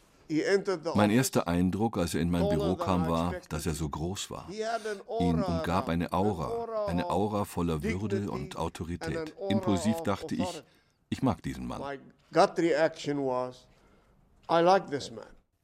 mein 0.94 1.10
erster 1.10 1.48
Eindruck, 1.48 1.98
als 1.98 2.14
er 2.14 2.20
in 2.20 2.30
mein 2.30 2.48
Büro 2.48 2.76
kam, 2.76 3.08
war, 3.08 3.34
dass 3.48 3.66
er 3.66 3.74
so 3.74 3.88
groß 3.88 4.30
war. 4.30 4.48
Ihn 5.20 5.42
umgab 5.42 5.88
eine 5.88 6.12
Aura, 6.12 6.86
eine 6.86 7.08
Aura 7.10 7.44
voller 7.44 7.82
Würde 7.82 8.30
und 8.30 8.56
Autorität. 8.56 9.34
Impulsiv 9.48 10.00
dachte 10.02 10.34
ich, 10.34 10.62
ich 11.08 11.22
mag 11.22 11.42
diesen 11.42 11.66
Mann. 11.66 11.82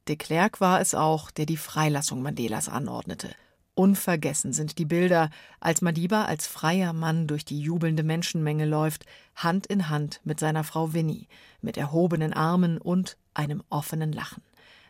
De 0.08 0.16
Klerk 0.16 0.60
war 0.60 0.80
es 0.80 0.94
auch, 0.94 1.30
der 1.30 1.46
die 1.46 1.56
Freilassung 1.56 2.22
Mandelas 2.22 2.68
anordnete. 2.68 3.34
Unvergessen 3.74 4.54
sind 4.54 4.78
die 4.78 4.86
Bilder, 4.86 5.28
als 5.60 5.82
Madiba 5.82 6.24
als 6.24 6.46
freier 6.46 6.94
Mann 6.94 7.26
durch 7.26 7.44
die 7.44 7.60
jubelnde 7.60 8.04
Menschenmenge 8.04 8.64
läuft, 8.64 9.04
Hand 9.34 9.66
in 9.66 9.90
Hand 9.90 10.20
mit 10.24 10.40
seiner 10.40 10.64
Frau 10.64 10.94
Winnie, 10.94 11.28
mit 11.60 11.76
erhobenen 11.76 12.32
Armen 12.32 12.78
und 12.78 13.18
einem 13.34 13.62
offenen 13.68 14.12
Lachen. 14.12 14.42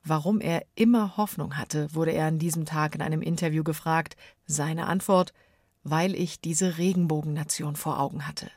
Warum 0.09 0.41
er 0.41 0.65
immer 0.77 1.17
Hoffnung 1.17 1.57
hatte, 1.57 1.93
wurde 1.93 2.13
er 2.13 2.29
an 2.29 2.39
diesem 2.39 2.65
Tag 2.65 2.95
in 2.95 3.03
einem 3.03 3.23
Interview 3.23 3.65
gefragt. 3.65 4.17
Seine 4.47 4.87
Antwort: 4.87 5.33
Weil 5.83 6.15
ich 6.15 6.41
diese 6.41 6.79
Regenbogennation 6.79 7.75
vor 7.75 7.99
Augen 7.99 8.25
hatte. 8.25 8.49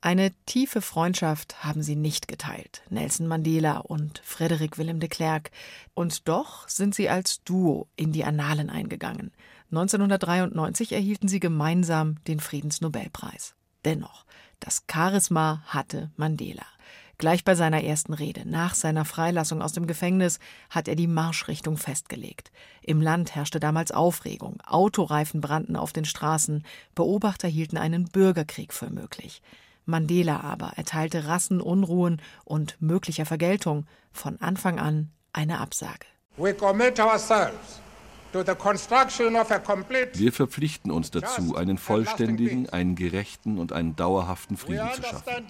Eine 0.00 0.32
tiefe 0.46 0.80
Freundschaft 0.80 1.62
haben 1.62 1.82
sie 1.82 1.96
nicht 1.96 2.26
geteilt, 2.26 2.82
Nelson 2.88 3.26
Mandela 3.26 3.78
und 3.78 4.22
Frederick 4.24 4.78
Willem 4.78 5.00
de 5.00 5.10
Klerk. 5.10 5.50
Und 5.92 6.26
doch 6.26 6.66
sind 6.68 6.94
sie 6.94 7.10
als 7.10 7.42
Duo 7.44 7.86
in 7.96 8.12
die 8.12 8.24
Annalen 8.24 8.70
eingegangen. 8.70 9.30
1993 9.72 10.92
erhielten 10.92 11.28
sie 11.28 11.40
gemeinsam 11.40 12.16
den 12.24 12.40
Friedensnobelpreis. 12.40 13.56
Dennoch, 13.84 14.24
das 14.60 14.84
Charisma 14.90 15.62
hatte 15.66 16.10
Mandela. 16.16 16.66
Gleich 17.18 17.44
bei 17.44 17.56
seiner 17.56 17.82
ersten 17.82 18.14
Rede 18.14 18.48
nach 18.48 18.74
seiner 18.74 19.04
Freilassung 19.04 19.60
aus 19.60 19.72
dem 19.72 19.88
Gefängnis 19.88 20.38
hat 20.70 20.86
er 20.86 20.94
die 20.94 21.08
Marschrichtung 21.08 21.76
festgelegt. 21.76 22.52
Im 22.80 23.02
Land 23.02 23.34
herrschte 23.34 23.58
damals 23.58 23.90
Aufregung, 23.90 24.60
Autoreifen 24.64 25.40
brannten 25.40 25.74
auf 25.74 25.92
den 25.92 26.04
Straßen, 26.04 26.64
Beobachter 26.94 27.48
hielten 27.48 27.76
einen 27.76 28.04
Bürgerkrieg 28.04 28.72
für 28.72 28.90
möglich. 28.90 29.42
Mandela 29.84 30.42
aber 30.42 30.74
erteilte 30.76 31.26
Rassenunruhen 31.26 32.22
und 32.44 32.76
möglicher 32.80 33.26
Vergeltung 33.26 33.86
von 34.12 34.40
Anfang 34.40 34.78
an 34.78 35.10
eine 35.32 35.58
Absage. 35.58 36.06
We 36.36 36.54
commit 36.54 37.00
ourselves 37.00 37.80
wir 40.14 40.32
verpflichten 40.32 40.90
uns 40.90 41.10
dazu, 41.10 41.56
einen 41.56 41.78
vollständigen, 41.78 42.68
einen 42.68 42.94
gerechten 42.94 43.58
und 43.58 43.72
einen 43.72 43.96
dauerhaften 43.96 44.56
Frieden 44.56 44.88
zu 44.94 45.02
schaffen. 45.02 45.46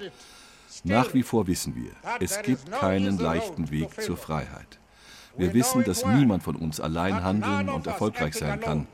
Nach 0.84 1.12
wie 1.14 1.22
vor 1.22 1.46
wissen 1.46 1.74
wir, 1.74 1.90
es 2.20 2.40
gibt 2.42 2.70
keinen 2.70 3.18
leichten 3.18 3.70
Weg 3.70 4.00
zur 4.00 4.16
Freiheit. 4.16 4.78
Wir 5.36 5.54
wissen, 5.54 5.84
dass 5.84 6.04
niemand 6.04 6.42
von 6.42 6.56
uns 6.56 6.80
allein 6.80 7.22
handeln 7.22 7.68
und 7.68 7.86
erfolgreich 7.86 8.34
sein 8.34 8.60
kann. 8.60 8.86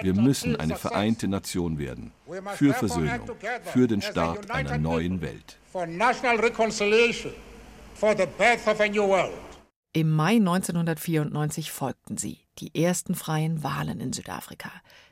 Wir 0.00 0.14
müssen 0.14 0.56
eine 0.56 0.76
vereinte 0.76 1.28
Nation 1.28 1.78
werden, 1.78 2.12
für 2.54 2.72
Versöhnung, 2.72 3.30
für 3.72 3.86
den 3.86 4.00
Start 4.00 4.50
einer 4.50 4.78
neuen 4.78 5.20
Welt. 5.20 5.58
Im 9.94 10.10
Mai 10.10 10.36
1994 10.36 11.70
folgten 11.70 12.16
sie, 12.16 12.38
die 12.58 12.74
ersten 12.82 13.14
freien 13.14 13.62
Wahlen 13.62 14.00
in 14.00 14.14
Südafrika. 14.14 14.70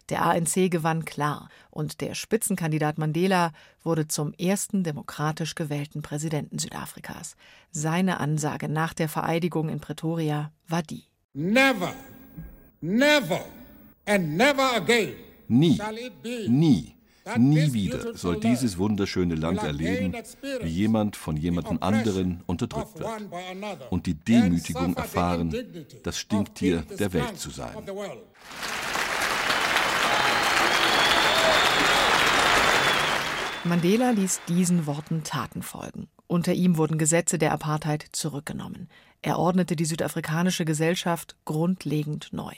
Der 0.08 0.24
ANC 0.24 0.70
gewann 0.70 1.04
klar 1.04 1.50
und 1.70 2.00
der 2.00 2.14
Spitzenkandidat 2.14 2.96
Mandela 2.96 3.52
wurde 3.82 4.08
zum 4.08 4.32
ersten 4.32 4.82
demokratisch 4.82 5.54
gewählten 5.54 6.00
Präsidenten 6.00 6.58
Südafrikas. 6.58 7.36
Seine 7.70 8.20
Ansage 8.20 8.70
nach 8.70 8.94
der 8.94 9.10
Vereidigung 9.10 9.68
in 9.68 9.80
Pretoria 9.80 10.50
war 10.66 10.82
die: 10.82 11.04
Never, 11.34 11.92
never 12.80 13.44
and 14.06 14.36
never 14.38 14.76
again. 14.76 15.14
Nie, 15.46 15.78
nie 16.48 16.99
Nie 17.36 17.72
wieder 17.72 18.16
soll 18.16 18.40
dieses 18.40 18.78
wunderschöne 18.78 19.34
Land 19.34 19.62
erleben, 19.62 20.14
wie 20.62 20.68
jemand 20.68 21.16
von 21.16 21.36
jemandem 21.36 21.78
anderen 21.80 22.42
unterdrückt 22.46 22.98
wird 22.98 23.10
und 23.90 24.06
die 24.06 24.14
Demütigung 24.14 24.96
erfahren, 24.96 25.54
das 26.02 26.18
Stinktier 26.18 26.84
der 26.98 27.12
Welt 27.12 27.38
zu 27.38 27.50
sein. 27.50 27.74
Mandela 33.64 34.10
ließ 34.10 34.40
diesen 34.48 34.86
Worten 34.86 35.22
Taten 35.22 35.62
folgen. 35.62 36.08
Unter 36.26 36.54
ihm 36.54 36.76
wurden 36.76 36.96
Gesetze 36.96 37.38
der 37.38 37.52
Apartheid 37.52 38.06
zurückgenommen. 38.12 38.88
Er 39.22 39.38
ordnete 39.38 39.76
die 39.76 39.84
südafrikanische 39.84 40.64
Gesellschaft 40.64 41.36
grundlegend 41.44 42.32
neu. 42.32 42.54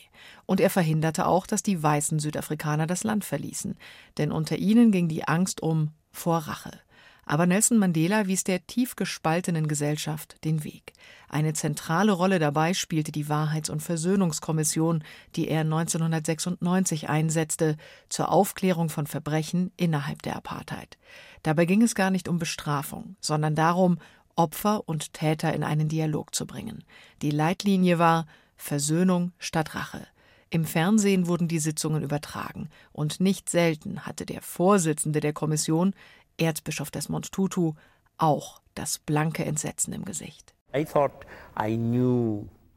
Und 0.46 0.60
er 0.60 0.70
verhinderte 0.70 1.26
auch, 1.26 1.46
dass 1.46 1.62
die 1.62 1.82
weißen 1.82 2.20
Südafrikaner 2.20 2.86
das 2.86 3.02
Land 3.02 3.24
verließen, 3.24 3.76
denn 4.18 4.30
unter 4.30 4.56
ihnen 4.56 4.92
ging 4.92 5.08
die 5.08 5.26
Angst 5.26 5.60
um 5.60 5.90
vor 6.12 6.38
Rache. 6.38 6.78
Aber 7.24 7.46
Nelson 7.46 7.78
Mandela 7.78 8.26
wies 8.26 8.42
der 8.42 8.66
tief 8.66 8.96
gespaltenen 8.96 9.68
Gesellschaft 9.68 10.44
den 10.44 10.64
Weg. 10.64 10.92
Eine 11.28 11.52
zentrale 11.52 12.12
Rolle 12.12 12.38
dabei 12.38 12.74
spielte 12.74 13.12
die 13.12 13.28
Wahrheits- 13.28 13.70
und 13.70 13.80
Versöhnungskommission, 13.80 15.04
die 15.36 15.48
er 15.48 15.60
1996 15.60 17.08
einsetzte, 17.08 17.76
zur 18.08 18.30
Aufklärung 18.30 18.88
von 18.88 19.06
Verbrechen 19.06 19.70
innerhalb 19.76 20.22
der 20.22 20.36
Apartheid. 20.36 20.98
Dabei 21.42 21.64
ging 21.64 21.82
es 21.82 21.94
gar 21.94 22.10
nicht 22.10 22.28
um 22.28 22.38
Bestrafung, 22.38 23.16
sondern 23.20 23.54
darum, 23.54 23.98
Opfer 24.36 24.88
und 24.88 25.12
Täter 25.12 25.52
in 25.52 25.64
einen 25.64 25.88
Dialog 25.88 26.34
zu 26.34 26.46
bringen. 26.46 26.84
Die 27.20 27.30
Leitlinie 27.30 27.98
war 27.98 28.26
Versöhnung 28.56 29.32
statt 29.38 29.74
Rache. 29.74 30.06
Im 30.50 30.64
Fernsehen 30.64 31.26
wurden 31.26 31.48
die 31.48 31.58
Sitzungen 31.58 32.02
übertragen, 32.02 32.68
und 32.92 33.20
nicht 33.20 33.48
selten 33.48 34.06
hatte 34.06 34.26
der 34.26 34.42
Vorsitzende 34.42 35.20
der 35.20 35.32
Kommission 35.32 35.94
Erzbischof 36.36 36.90
Desmond 36.90 37.32
Tutu 37.32 37.72
auch 38.18 38.60
das 38.74 38.98
blanke 38.98 39.44
Entsetzen 39.44 39.92
im 39.92 40.04
Gesicht. 40.04 40.54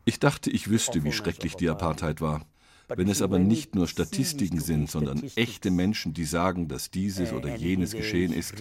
Ich 0.06 0.20
dachte, 0.20 0.50
ich 0.50 0.70
wüsste, 0.70 1.04
wie 1.04 1.12
schrecklich 1.12 1.56
die 1.56 1.70
Apartheid 1.70 2.22
war. 2.22 2.46
Wenn 2.88 3.10
es 3.10 3.22
aber 3.22 3.40
nicht 3.40 3.76
nur 3.76 3.88
Statistiken 3.88 4.60
sind, 4.60 4.90
sondern 4.90 5.24
echte 5.36 5.72
Menschen, 5.72 6.14
die 6.14 6.26
sagen, 6.26 6.68
dass 6.68 6.92
dieses 6.92 7.34
oder 7.34 7.56
jenes 7.56 7.92
geschehen 7.94 8.34
ist, 8.34 8.56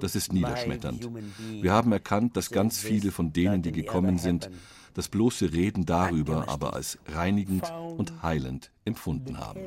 das 0.00 0.14
ist 0.14 0.32
niederschmetternd. 0.32 1.08
Wir 1.60 1.72
haben 1.72 1.92
erkannt, 1.92 2.36
dass 2.36 2.50
ganz 2.50 2.80
viele 2.80 3.10
von 3.10 3.32
denen, 3.32 3.62
die 3.62 3.72
gekommen 3.72 4.18
sind, 4.18 4.50
das 4.94 5.08
bloße 5.08 5.52
Reden 5.52 5.84
darüber 5.86 6.48
aber 6.48 6.74
als 6.74 6.98
reinigend 7.06 7.70
und 7.96 8.22
heilend 8.22 8.72
empfunden 8.84 9.38
haben. 9.38 9.60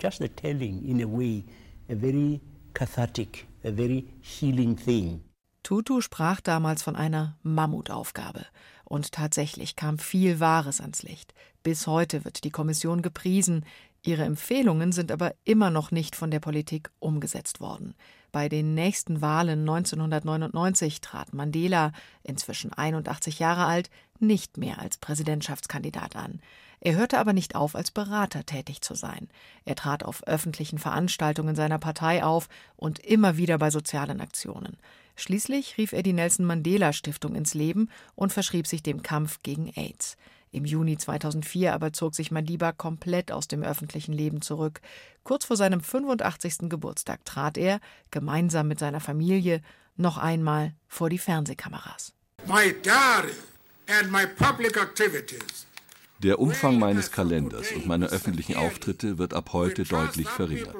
Just 0.00 0.22
a 0.22 0.28
telling 0.28 0.82
in 0.82 1.02
a 1.02 1.06
way, 1.06 1.44
a 1.88 1.94
very 1.94 2.40
cathartic 2.72 3.46
a 3.64 3.70
very 3.70 4.06
healing 4.20 4.76
thing. 4.76 5.22
Tutu 5.62 6.00
sprach 6.00 6.40
damals 6.40 6.82
von 6.82 6.96
einer 6.96 7.38
Mammutaufgabe. 7.42 8.46
Und 8.90 9.12
tatsächlich 9.12 9.76
kam 9.76 10.00
viel 10.00 10.40
Wahres 10.40 10.80
ans 10.80 11.04
Licht. 11.04 11.32
Bis 11.62 11.86
heute 11.86 12.24
wird 12.24 12.42
die 12.42 12.50
Kommission 12.50 13.02
gepriesen. 13.02 13.64
Ihre 14.02 14.24
Empfehlungen 14.24 14.90
sind 14.90 15.12
aber 15.12 15.32
immer 15.44 15.70
noch 15.70 15.92
nicht 15.92 16.16
von 16.16 16.32
der 16.32 16.40
Politik 16.40 16.90
umgesetzt 16.98 17.60
worden. 17.60 17.94
Bei 18.32 18.48
den 18.48 18.74
nächsten 18.74 19.20
Wahlen 19.20 19.60
1999 19.60 21.00
trat 21.02 21.32
Mandela, 21.32 21.92
inzwischen 22.24 22.72
81 22.72 23.38
Jahre 23.38 23.66
alt, 23.66 23.90
nicht 24.18 24.56
mehr 24.56 24.80
als 24.80 24.98
Präsidentschaftskandidat 24.98 26.16
an. 26.16 26.40
Er 26.80 26.96
hörte 26.96 27.20
aber 27.20 27.32
nicht 27.32 27.54
auf, 27.54 27.76
als 27.76 27.92
Berater 27.92 28.44
tätig 28.44 28.80
zu 28.80 28.96
sein. 28.96 29.28
Er 29.66 29.76
trat 29.76 30.02
auf 30.02 30.26
öffentlichen 30.26 30.80
Veranstaltungen 30.80 31.54
seiner 31.54 31.78
Partei 31.78 32.24
auf 32.24 32.48
und 32.74 32.98
immer 32.98 33.36
wieder 33.36 33.56
bei 33.56 33.70
sozialen 33.70 34.20
Aktionen. 34.20 34.78
Schließlich 35.20 35.76
rief 35.76 35.92
er 35.92 36.02
die 36.02 36.14
Nelson 36.14 36.46
Mandela 36.46 36.94
Stiftung 36.94 37.34
ins 37.34 37.52
Leben 37.52 37.90
und 38.14 38.32
verschrieb 38.32 38.66
sich 38.66 38.82
dem 38.82 39.02
Kampf 39.02 39.40
gegen 39.42 39.70
AIDS. 39.76 40.16
Im 40.50 40.64
Juni 40.64 40.96
2004 40.96 41.74
aber 41.74 41.92
zog 41.92 42.14
sich 42.14 42.30
Madiba 42.30 42.72
komplett 42.72 43.30
aus 43.30 43.46
dem 43.46 43.62
öffentlichen 43.62 44.14
Leben 44.14 44.40
zurück. 44.40 44.80
Kurz 45.22 45.44
vor 45.44 45.58
seinem 45.58 45.82
85. 45.82 46.70
Geburtstag 46.70 47.22
trat 47.26 47.58
er, 47.58 47.80
gemeinsam 48.10 48.68
mit 48.68 48.78
seiner 48.78 49.00
Familie, 49.00 49.60
noch 49.94 50.16
einmal 50.16 50.72
vor 50.88 51.10
die 51.10 51.18
Fernsehkameras. 51.18 52.14
My 52.46 52.74
diary 52.82 53.34
and 53.88 54.10
my 54.10 54.26
public 54.26 54.78
activities 54.78 55.66
der 56.22 56.38
Umfang 56.38 56.78
meines 56.78 57.12
Kalenders 57.12 57.72
und 57.72 57.86
meiner 57.86 58.08
öffentlichen 58.08 58.54
Auftritte 58.54 59.16
wird 59.16 59.32
ab 59.32 59.54
heute 59.54 59.84
deutlich 59.84 60.28
verringert. 60.28 60.76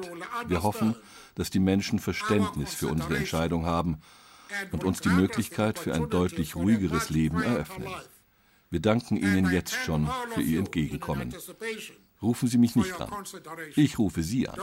Wir 0.47 0.61
hoffen, 0.61 0.95
dass 1.33 1.49
die 1.49 1.59
Menschen 1.59 1.97
Verständnis 1.97 2.75
für 2.75 2.87
unsere 2.87 3.17
Entscheidung 3.17 3.65
haben 3.65 4.01
und 4.71 4.83
uns 4.83 5.01
die 5.01 5.09
Möglichkeit 5.09 5.79
für 5.79 5.93
ein 5.93 6.09
deutlich 6.09 6.55
ruhigeres 6.55 7.09
Leben 7.09 7.41
eröffnen. 7.41 7.87
Wir 8.69 8.79
danken 8.79 9.17
Ihnen 9.17 9.51
jetzt 9.51 9.75
schon 9.75 10.09
für 10.33 10.41
Ihr 10.41 10.59
Entgegenkommen. 10.59 11.35
Rufen 12.21 12.47
Sie 12.47 12.57
mich 12.57 12.75
nicht 12.75 12.99
an. 13.01 13.09
Ich 13.75 13.97
rufe 13.97 14.23
Sie 14.23 14.47
an. 14.47 14.59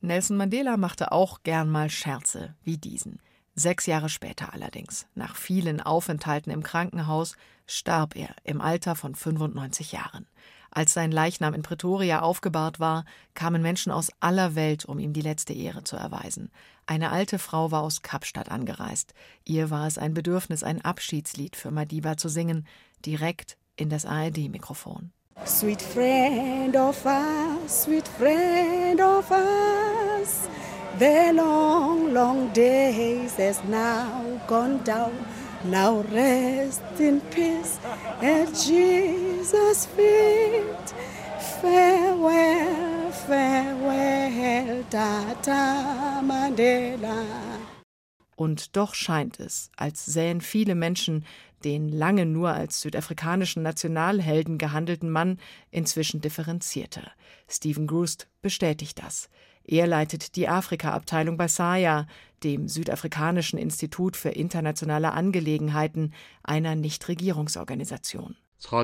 Nelson 0.00 0.36
Mandela 0.36 0.76
machte 0.76 1.12
auch 1.12 1.42
gern 1.42 1.70
mal 1.70 1.90
Scherze 1.90 2.54
wie 2.62 2.78
diesen. 2.78 3.20
Sechs 3.56 3.86
Jahre 3.86 4.08
später 4.08 4.52
allerdings, 4.52 5.06
nach 5.14 5.36
vielen 5.36 5.80
Aufenthalten 5.80 6.50
im 6.50 6.62
Krankenhaus, 6.62 7.36
starb 7.66 8.16
er 8.16 8.34
im 8.42 8.60
Alter 8.60 8.96
von 8.96 9.14
95 9.14 9.92
Jahren. 9.92 10.26
Als 10.74 10.92
sein 10.92 11.12
Leichnam 11.12 11.54
in 11.54 11.62
Pretoria 11.62 12.20
aufgebahrt 12.20 12.80
war, 12.80 13.04
kamen 13.34 13.62
Menschen 13.62 13.92
aus 13.92 14.10
aller 14.18 14.56
Welt, 14.56 14.84
um 14.84 14.98
ihm 14.98 15.12
die 15.12 15.20
letzte 15.20 15.52
Ehre 15.52 15.84
zu 15.84 15.96
erweisen. 15.96 16.50
Eine 16.84 17.12
alte 17.12 17.38
Frau 17.38 17.70
war 17.70 17.82
aus 17.82 18.02
Kapstadt 18.02 18.50
angereist. 18.50 19.14
Ihr 19.44 19.70
war 19.70 19.86
es 19.86 19.98
ein 19.98 20.14
Bedürfnis, 20.14 20.64
ein 20.64 20.84
Abschiedslied 20.84 21.54
für 21.54 21.70
Madiba 21.70 22.16
zu 22.16 22.28
singen, 22.28 22.66
direkt 23.06 23.56
in 23.76 23.88
das 23.88 24.04
ARD-Mikrofon. 24.04 25.12
Sweet 25.46 25.80
friend 25.80 26.76
of 26.76 27.04
us, 27.06 27.84
sweet 27.84 28.08
friend 28.08 29.00
of 29.00 29.30
us. 29.30 30.48
The 30.98 31.32
long, 31.34 32.12
long 32.12 32.52
days 32.52 33.36
has 33.38 33.62
now 33.64 34.40
gone 34.48 34.80
down. 34.84 35.12
Now 35.64 36.04
rest 36.12 36.82
in 36.98 37.22
peace 37.30 37.78
at 38.20 38.52
Jesus' 38.54 39.86
feet. 39.86 40.94
Farewell, 41.62 43.10
farewell, 43.10 44.84
Tata 44.90 46.20
Mandela. 46.22 47.24
Und 48.36 48.76
doch 48.76 48.94
scheint 48.94 49.40
es, 49.40 49.70
als 49.76 50.04
sähen 50.04 50.42
viele 50.42 50.74
Menschen 50.74 51.24
den 51.64 51.88
lange 51.88 52.26
nur 52.26 52.52
als 52.52 52.82
südafrikanischen 52.82 53.62
Nationalhelden 53.62 54.58
gehandelten 54.58 55.08
Mann 55.08 55.38
inzwischen 55.70 56.20
differenzierter. 56.20 57.10
Stephen 57.48 57.86
Groost 57.86 58.28
bestätigt 58.42 59.02
das. 59.02 59.30
Er 59.66 59.86
leitet 59.86 60.36
die 60.36 60.48
Afrika-Abteilung 60.48 61.36
bei 61.36 61.48
SAIA, 61.48 62.06
dem 62.42 62.68
Südafrikanischen 62.68 63.58
Institut 63.58 64.16
für 64.16 64.30
internationale 64.30 65.12
Angelegenheiten, 65.12 66.12
einer 66.42 66.76
Nichtregierungsorganisation. 66.76 68.36
Uh, 68.66 68.82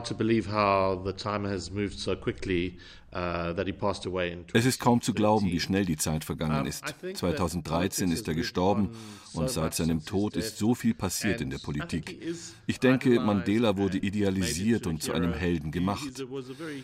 es 4.53 4.67
ist 4.67 4.81
kaum 4.81 5.01
zu 5.01 5.15
glauben, 5.15 5.47
wie 5.47 5.61
schnell 5.61 5.87
die 5.87 5.97
Zeit 5.97 6.25
vergangen 6.25 6.67
ist. 6.67 6.85
2013 7.15 8.13
ist 8.13 8.29
er 8.29 8.35
gestorben 8.35 8.91
und 9.33 9.49
seit 9.49 9.75
seinem 9.75 10.05
Tod 10.05 10.37
ist 10.37 10.59
so 10.59 10.75
viel 10.75 10.95
passiert 10.95 11.41
in 11.41 11.51
der 11.51 11.59
Politik. 11.59 12.21
Ich 12.67 12.79
denke, 12.79 13.21
Mandela 13.21 13.77
wurde 13.77 13.99
idealisiert 13.99 14.87
und 14.87 15.03
zu 15.03 15.13
einem 15.13 15.33
Helden 15.33 15.71
gemacht. 15.71 16.25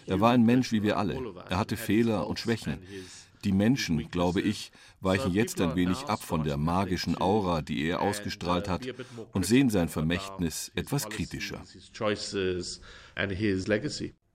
Er 0.06 0.20
war 0.20 0.32
ein 0.32 0.44
Mensch 0.44 0.72
wie 0.72 0.82
wir 0.82 0.96
alle. 0.96 1.20
Er 1.50 1.58
hatte 1.58 1.76
Fehler 1.76 2.26
und 2.26 2.38
Schwächen. 2.38 2.78
Die 3.46 3.52
Menschen, 3.52 4.10
glaube 4.10 4.40
ich, 4.40 4.72
weichen 5.00 5.32
jetzt 5.32 5.60
ein 5.60 5.76
wenig 5.76 6.06
ab 6.06 6.20
von 6.20 6.42
der 6.42 6.56
magischen 6.56 7.16
Aura, 7.16 7.62
die 7.62 7.84
er 7.84 8.02
ausgestrahlt 8.02 8.68
hat, 8.68 8.84
und 9.32 9.46
sehen 9.46 9.70
sein 9.70 9.88
Vermächtnis 9.88 10.72
etwas 10.74 11.08
kritischer. 11.08 11.62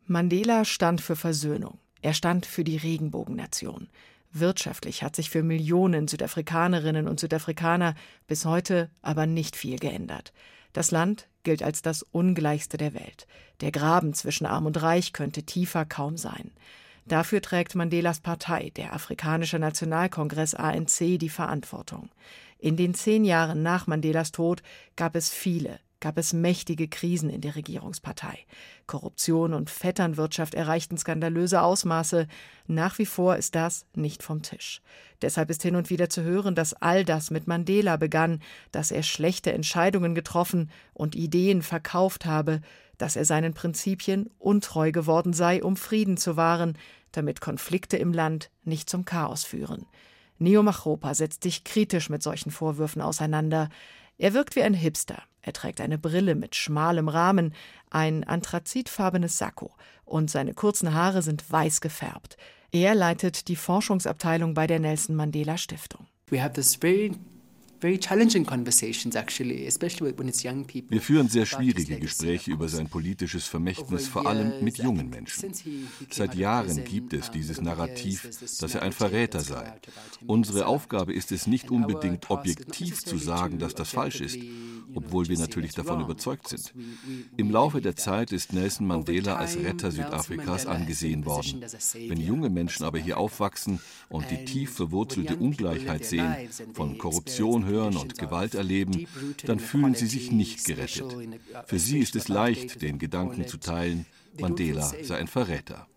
Mandela 0.08 0.64
stand 0.64 1.02
für 1.02 1.18
Versöhnung. 1.18 1.78
Er 2.02 2.14
stand 2.14 2.46
für 2.46 2.64
die 2.64 2.78
Regenbogennation. 2.78 3.90
Wirtschaftlich 4.32 5.04
hat 5.04 5.18
sich 5.18 5.30
für 5.30 5.44
Millionen 5.44 6.08
Südafrikanerinnen 6.08 7.10
und 7.10 7.20
Südafrikaner 7.20 7.96
bis 8.28 8.46
heute 8.46 8.92
aber 9.02 9.26
nicht 9.26 9.58
viel 9.58 9.78
geändert. 9.78 10.32
Das 10.72 10.92
Land 10.92 11.28
gilt 11.44 11.64
als 11.64 11.82
das 11.82 12.02
ungleichste 12.02 12.78
der 12.78 12.94
Welt. 12.94 13.28
Der 13.60 13.74
Graben 13.74 14.14
zwischen 14.14 14.46
Arm 14.46 14.68
und 14.68 14.82
Reich 14.82 15.12
könnte 15.12 15.44
tiefer 15.44 15.84
kaum 15.84 16.16
sein. 16.16 16.52
Dafür 17.06 17.42
trägt 17.42 17.76
Mandelas 17.76 18.20
Partei, 18.20 18.72
der 18.76 18.94
Afrikanische 18.94 19.60
Nationalkongress 19.60 20.54
ANC, 20.54 21.20
die 21.20 21.30
Verantwortung. 21.30 22.10
In 22.60 22.78
den 22.78 22.94
zehn 22.94 23.26
Jahren 23.26 23.64
nach 23.64 23.88
Mandelas 23.88 24.32
Tod 24.32 24.62
gab 24.96 25.16
es 25.16 25.30
viele, 25.30 25.80
gab 26.02 26.18
es 26.18 26.34
mächtige 26.34 26.90
Krisen 26.90 27.30
in 27.30 27.40
der 27.40 27.56
Regierungspartei. 27.56 28.40
Korruption 28.88 29.54
und 29.54 29.70
Vetternwirtschaft 29.70 30.54
erreichten 30.54 30.98
skandalöse 30.98 31.62
Ausmaße. 31.62 32.28
Nach 32.68 32.98
wie 32.98 33.06
vor 33.06 33.38
ist 33.38 33.56
das 33.56 33.86
nicht 33.96 34.24
vom 34.24 34.42
Tisch. 34.42 34.82
Deshalb 35.22 35.50
ist 35.50 35.62
hin 35.62 35.76
und 35.78 35.90
wieder 35.90 36.10
zu 36.10 36.24
hören, 36.24 36.56
dass 36.56 36.74
all 36.74 37.06
das 37.06 37.32
mit 37.32 37.48
Mandela 37.48 37.96
begann, 37.96 38.42
dass 38.72 38.92
er 38.92 39.04
schlechte 39.04 39.54
Entscheidungen 39.54 40.16
getroffen 40.16 40.70
und 40.94 41.16
Ideen 41.16 41.62
verkauft 41.62 42.26
habe, 42.26 42.62
dass 42.98 43.16
er 43.16 43.26
seinen 43.26 43.54
Prinzipien 43.54 44.30
untreu 44.40 44.92
geworden 44.92 45.34
sei, 45.34 45.64
um 45.64 45.78
Frieden 45.78 46.18
zu 46.18 46.36
wahren, 46.36 46.78
damit 47.12 47.42
Konflikte 47.42 47.98
im 47.98 48.14
Land 48.14 48.52
nicht 48.64 48.90
zum 48.90 49.06
Chaos 49.06 49.44
führen. 49.44 49.86
Neo 50.40 50.64
Machropa 50.64 51.14
setzt 51.14 51.44
sich 51.44 51.64
kritisch 51.64 52.10
mit 52.10 52.24
solchen 52.24 52.50
Vorwürfen 52.50 53.02
auseinander. 53.02 53.70
Er 54.18 54.34
wirkt 54.34 54.56
wie 54.56 54.64
ein 54.64 54.74
Hipster. 54.74 55.22
Er 55.42 55.54
trägt 55.54 55.82
eine 55.82 55.98
Brille 55.98 56.36
mit 56.36 56.56
schmalem 56.56 57.08
Rahmen, 57.08 57.54
ein 57.90 58.24
anthrazitfarbenes 58.24 59.38
Sakko 59.38 59.76
und 60.06 60.30
seine 60.30 60.54
kurzen 60.54 60.94
Haare 60.94 61.22
sind 61.22 61.50
weiß 61.52 61.82
gefärbt. 61.82 62.38
Er 62.72 62.96
leitet 62.96 63.48
die 63.48 63.56
Forschungsabteilung 63.56 64.54
bei 64.54 64.68
der 64.68 64.80
Nelson 64.80 65.16
Mandela 65.16 65.58
Stiftung. 65.58 66.08
We 66.30 66.42
have 66.42 66.54
this 66.54 66.76
very 66.76 67.12
wir 70.90 71.02
führen 71.02 71.30
sehr 71.30 71.46
schwierige 71.46 72.00
Gespräche 72.00 72.52
über 72.52 72.68
sein 72.68 72.88
politisches 72.90 73.48
Vermächtnis, 73.48 74.08
vor 74.08 74.28
allem 74.28 74.64
mit 74.64 74.78
jungen 74.78 75.10
Menschen. 75.10 75.52
Seit 76.10 76.36
Jahren 76.36 76.84
gibt 76.84 77.14
es 77.14 77.32
dieses 77.32 77.60
Narrativ, 77.60 78.30
dass 78.60 78.76
er 78.76 78.84
ein 78.84 78.92
Verräter 78.92 79.40
sei. 79.40 79.74
Unsere 80.28 80.68
Aufgabe 80.68 81.14
ist 81.14 81.32
es 81.32 81.48
nicht 81.48 81.72
unbedingt 81.72 82.30
objektiv 82.30 83.04
zu 83.04 83.18
sagen, 83.18 83.58
dass 83.58 83.74
das 83.74 83.90
falsch 83.90 84.22
ist, 84.22 84.38
obwohl 84.94 85.28
wir 85.28 85.38
natürlich 85.40 85.74
davon 85.74 86.02
überzeugt 86.02 86.50
sind. 86.50 86.74
Im 87.38 87.50
Laufe 87.50 87.82
der 87.82 87.96
Zeit 87.96 88.32
ist 88.32 88.54
Nelson 88.54 88.88
Mandela 88.88 89.38
als 89.38 89.58
Retter 89.58 89.92
Südafrikas 89.92 90.66
angesehen 90.66 91.26
worden. 91.26 91.64
Wenn 91.94 92.20
junge 92.20 92.50
Menschen 92.50 92.86
aber 92.86 93.00
hier 93.00 93.18
aufwachsen 93.18 93.80
und 94.10 94.30
die 94.30 94.46
tief 94.46 94.74
verwurzelte 94.74 95.36
Ungleichheit 95.36 96.06
sehen, 96.06 96.36
von 96.74 96.98
Korruption 96.98 97.66
hören 97.72 97.98
und 97.98 98.18
Gewalt 98.18 98.56
erleben, 98.56 99.08
dann 99.46 99.60
fühlen 99.60 99.96
sie 99.96 100.08
sich 100.08 100.32
nicht 100.32 100.66
gerettet. 100.66 101.16
Für 101.66 101.80
sie 101.80 102.00
ist 102.00 102.16
es 102.16 102.28
leicht, 102.28 102.82
den 102.82 103.00
Gedanken 103.00 103.48
zu 103.48 103.58
teilen, 103.58 104.06
Mandela 104.40 104.92
sei 105.04 105.18
ein 105.18 105.28
Verräter. 105.28 105.88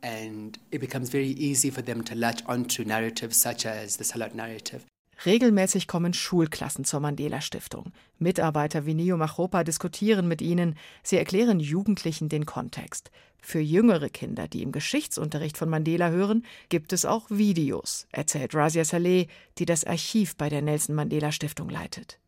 Regelmäßig 5.24 5.86
kommen 5.86 6.12
Schulklassen 6.12 6.84
zur 6.84 7.00
Mandela 7.00 7.40
Stiftung. 7.40 7.92
Mitarbeiter 8.18 8.84
wie 8.84 8.94
Neo 8.94 9.16
Machopa 9.16 9.64
diskutieren 9.64 10.28
mit 10.28 10.42
ihnen. 10.42 10.76
Sie 11.02 11.16
erklären 11.16 11.60
Jugendlichen 11.60 12.28
den 12.28 12.46
Kontext. 12.46 13.10
Für 13.46 13.60
jüngere 13.60 14.08
Kinder, 14.08 14.48
die 14.48 14.62
im 14.62 14.72
Geschichtsunterricht 14.72 15.58
von 15.58 15.68
Mandela 15.68 16.08
hören, 16.08 16.46
gibt 16.70 16.94
es 16.94 17.04
auch 17.04 17.26
Videos, 17.28 18.06
erzählt 18.10 18.54
Razia 18.54 18.86
Saleh, 18.86 19.28
die 19.58 19.66
das 19.66 19.84
Archiv 19.84 20.34
bei 20.36 20.48
der 20.48 20.62
Nelson 20.62 20.96
Mandela 20.96 21.30
Stiftung 21.30 21.68
leitet. 21.68 22.18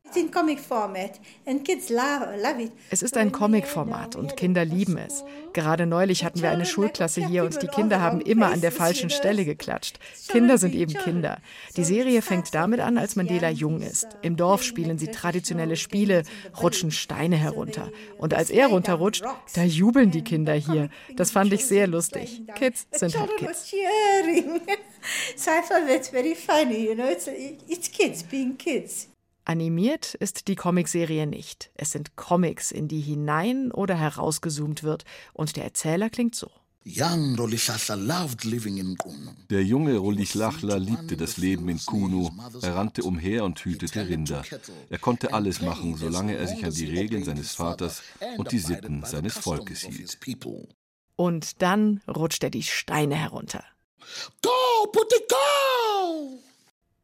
Es 2.91 3.03
ist 3.03 3.17
ein 3.17 3.33
Comic-Format 3.33 4.17
und 4.17 4.37
Kinder 4.37 4.65
lieben 4.65 4.99
es. 4.99 5.25
Gerade 5.53 5.87
neulich 5.87 6.25
hatten 6.25 6.43
wir 6.43 6.51
eine 6.51 6.67
Schulklasse 6.67 7.27
hier 7.27 7.45
und 7.45 7.63
die 7.63 7.67
Kinder 7.67 8.01
haben 8.01 8.21
immer 8.21 8.51
an 8.51 8.61
der 8.61 8.73
falschen 8.73 9.11
Stelle 9.11 9.45
geklatscht. 9.45 9.99
Kinder 10.29 10.59
sind 10.59 10.75
eben 10.75 10.95
Kinder. 10.95 11.39
Die 11.77 11.85
Serie 11.85 12.23
fängt 12.23 12.55
damit 12.55 12.81
an, 12.81 12.99
als 12.99 13.17
Mandela 13.17 13.51
jung 13.51 13.81
ist. 13.83 14.07
Im 14.23 14.37
Dorf 14.37 14.63
spielen 14.63 14.99
sie 14.99 15.09
traditionelle 15.09 15.77
Spiele, 15.77 16.23
rutschen 16.63 16.91
Steine 16.91 17.37
herunter. 17.37 17.91
Und 18.19 18.35
als 18.35 18.51
er 18.51 18.69
runterrutscht, 18.69 19.25
da 19.55 19.63
jubeln 19.63 20.11
die 20.11 20.23
Kinder 20.23 20.55
hier. 20.55 20.89
Das 21.17 21.31
fand 21.31 21.53
ich 21.53 21.67
sehr 21.67 21.87
lustig. 21.87 22.43
Kids 22.55 22.87
sind 22.93 23.19
halt 23.19 23.37
Kids. 23.37 23.73
So 25.37 25.51
I 25.51 25.61
thought 25.61 25.87
that's 25.87 26.09
very 26.09 26.35
funny, 26.35 26.89
you 26.89 26.95
know, 26.95 27.07
it's, 27.09 27.29
it's 27.69 27.89
kids 27.89 28.23
being 28.23 28.57
kids. 28.57 29.09
Animiert 29.47 30.15
ist 30.15 30.49
die 30.49 30.57
Comicserie 30.57 31.25
nicht. 31.25 31.71
Es 31.75 31.93
sind 31.93 32.17
Comics, 32.17 32.73
in 32.73 32.89
die 32.89 33.01
hinein 33.01 33.71
oder 33.71 33.95
herausgezoomt 33.95 34.83
wird. 34.83 35.05
Und 35.35 35.55
der 35.55 35.63
Erzähler 35.63 36.11
klingt 36.11 36.35
so. 36.35 36.51
Der 39.51 39.65
junge 39.65 39.97
Rolichlachla 39.99 40.77
liebte 40.77 41.17
das 41.17 41.37
Leben 41.37 41.69
in 41.69 41.79
Kunu. 41.79 42.31
Er 42.61 42.75
rannte 42.75 43.05
umher 43.05 43.45
und 43.45 43.65
hütete 43.65 44.09
Rinder. 44.09 44.43
Er 44.91 44.99
konnte 44.99 45.33
alles 45.33 45.61
machen, 45.61 45.97
solange 45.97 46.37
er 46.37 46.49
sich 46.49 46.65
an 46.65 46.75
die 46.75 46.87
Regeln 46.87 47.23
seines 47.23 47.55
Vaters 47.55 48.03
und 48.39 48.51
die 48.51 48.59
Sitten 48.59 49.05
seines 49.05 49.39
Volkes 49.39 49.83
hielt. 49.83 50.19
Und 51.15 51.63
dann 51.63 52.03
rutscht 52.09 52.43
er 52.43 52.51
die 52.51 52.65
Steine 52.65 53.15
herunter. 53.15 53.65
Go, 54.43 54.91
Putti, 54.93 55.21
go! 55.29 56.46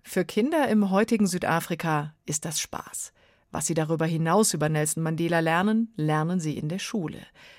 Für 0.03 0.25
Kinder 0.25 0.69
im 0.69 0.91
heutigen 0.91 1.27
Südafrika 1.27 2.15
ist 2.27 2.45
das 2.45 2.61
Spaß. 2.61 3.13
Was 3.51 3.67
sie 3.67 3.75
darüber 3.75 4.07
hinaus 4.07 4.55
über 4.55 4.69
Nelson 4.69 5.03
Mandela 5.03 5.41
lernen, 5.41 5.93
lernen 5.97 6.41
sie 6.41 6.57
in 6.57 6.69
der 6.69 6.79
Schule. 6.79 7.19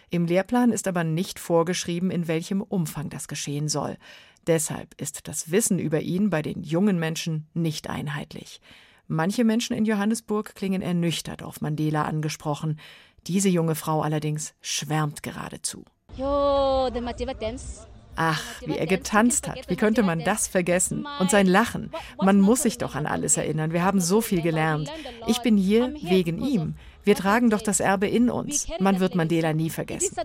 Im 0.10 0.26
Lehrplan 0.26 0.72
ist 0.72 0.88
aber 0.88 1.04
nicht 1.04 1.40
vorgeschrieben, 1.40 2.12
in 2.12 2.28
welchem 2.28 2.62
Umfang 2.62 3.10
das 3.10 3.28
geschehen 3.28 3.70
soll. 3.70 3.98
Deshalb 4.46 5.00
ist 5.00 5.28
das 5.28 5.52
Wissen 5.52 5.80
über 5.80 6.02
ihn 6.02 6.30
bei 6.30 6.42
den 6.42 6.64
jungen 6.64 7.00
Menschen 7.00 7.48
nicht 7.54 7.90
einheitlich. 7.90 8.60
Manche 9.08 9.44
Menschen 9.44 9.76
in 9.76 9.86
Johannesburg 9.86 10.56
klingen 10.56 10.82
ernüchtert 10.82 11.44
auf 11.44 11.62
Mandela 11.62 12.04
angesprochen. 12.04 12.80
Diese 13.28 13.50
junge 13.50 13.76
Frau 13.76 14.02
allerdings 14.02 14.54
schwärmt 14.62 15.24
geradezu. 15.24 15.86
Yo, 16.18 16.90
the 16.94 17.02
Mativa 17.02 17.34
dance 17.34 17.88
Ach, 18.16 18.44
wie 18.66 18.78
er 18.78 18.86
getanzt 18.86 19.48
hat. 19.48 19.70
Wie 19.70 19.76
könnte 19.76 20.04
man 20.04 20.20
das 20.24 20.48
vergessen? 20.48 21.06
Und 21.20 21.32
sein 21.32 21.48
Lachen. 21.48 21.92
Man 22.22 22.40
muss 22.40 22.64
sich 22.64 22.78
doch 22.78 22.96
an 22.96 23.06
alles 23.06 23.38
erinnern. 23.38 23.74
Wir 23.74 23.84
haben 23.84 24.02
so 24.02 24.22
viel 24.22 24.42
gelernt. 24.42 24.92
Ich 25.28 25.40
bin 25.40 25.58
hier 25.58 25.94
wegen 26.02 26.44
ihm. 26.44 26.76
Wir 27.04 27.16
tragen 27.16 27.50
doch 27.50 27.62
das 27.62 27.80
Erbe 27.80 28.08
in 28.08 28.30
uns. 28.30 28.68
Man 28.80 29.00
wird 29.00 29.16
Mandela 29.16 29.54
nie 29.54 29.70
vergessen. 29.70 30.16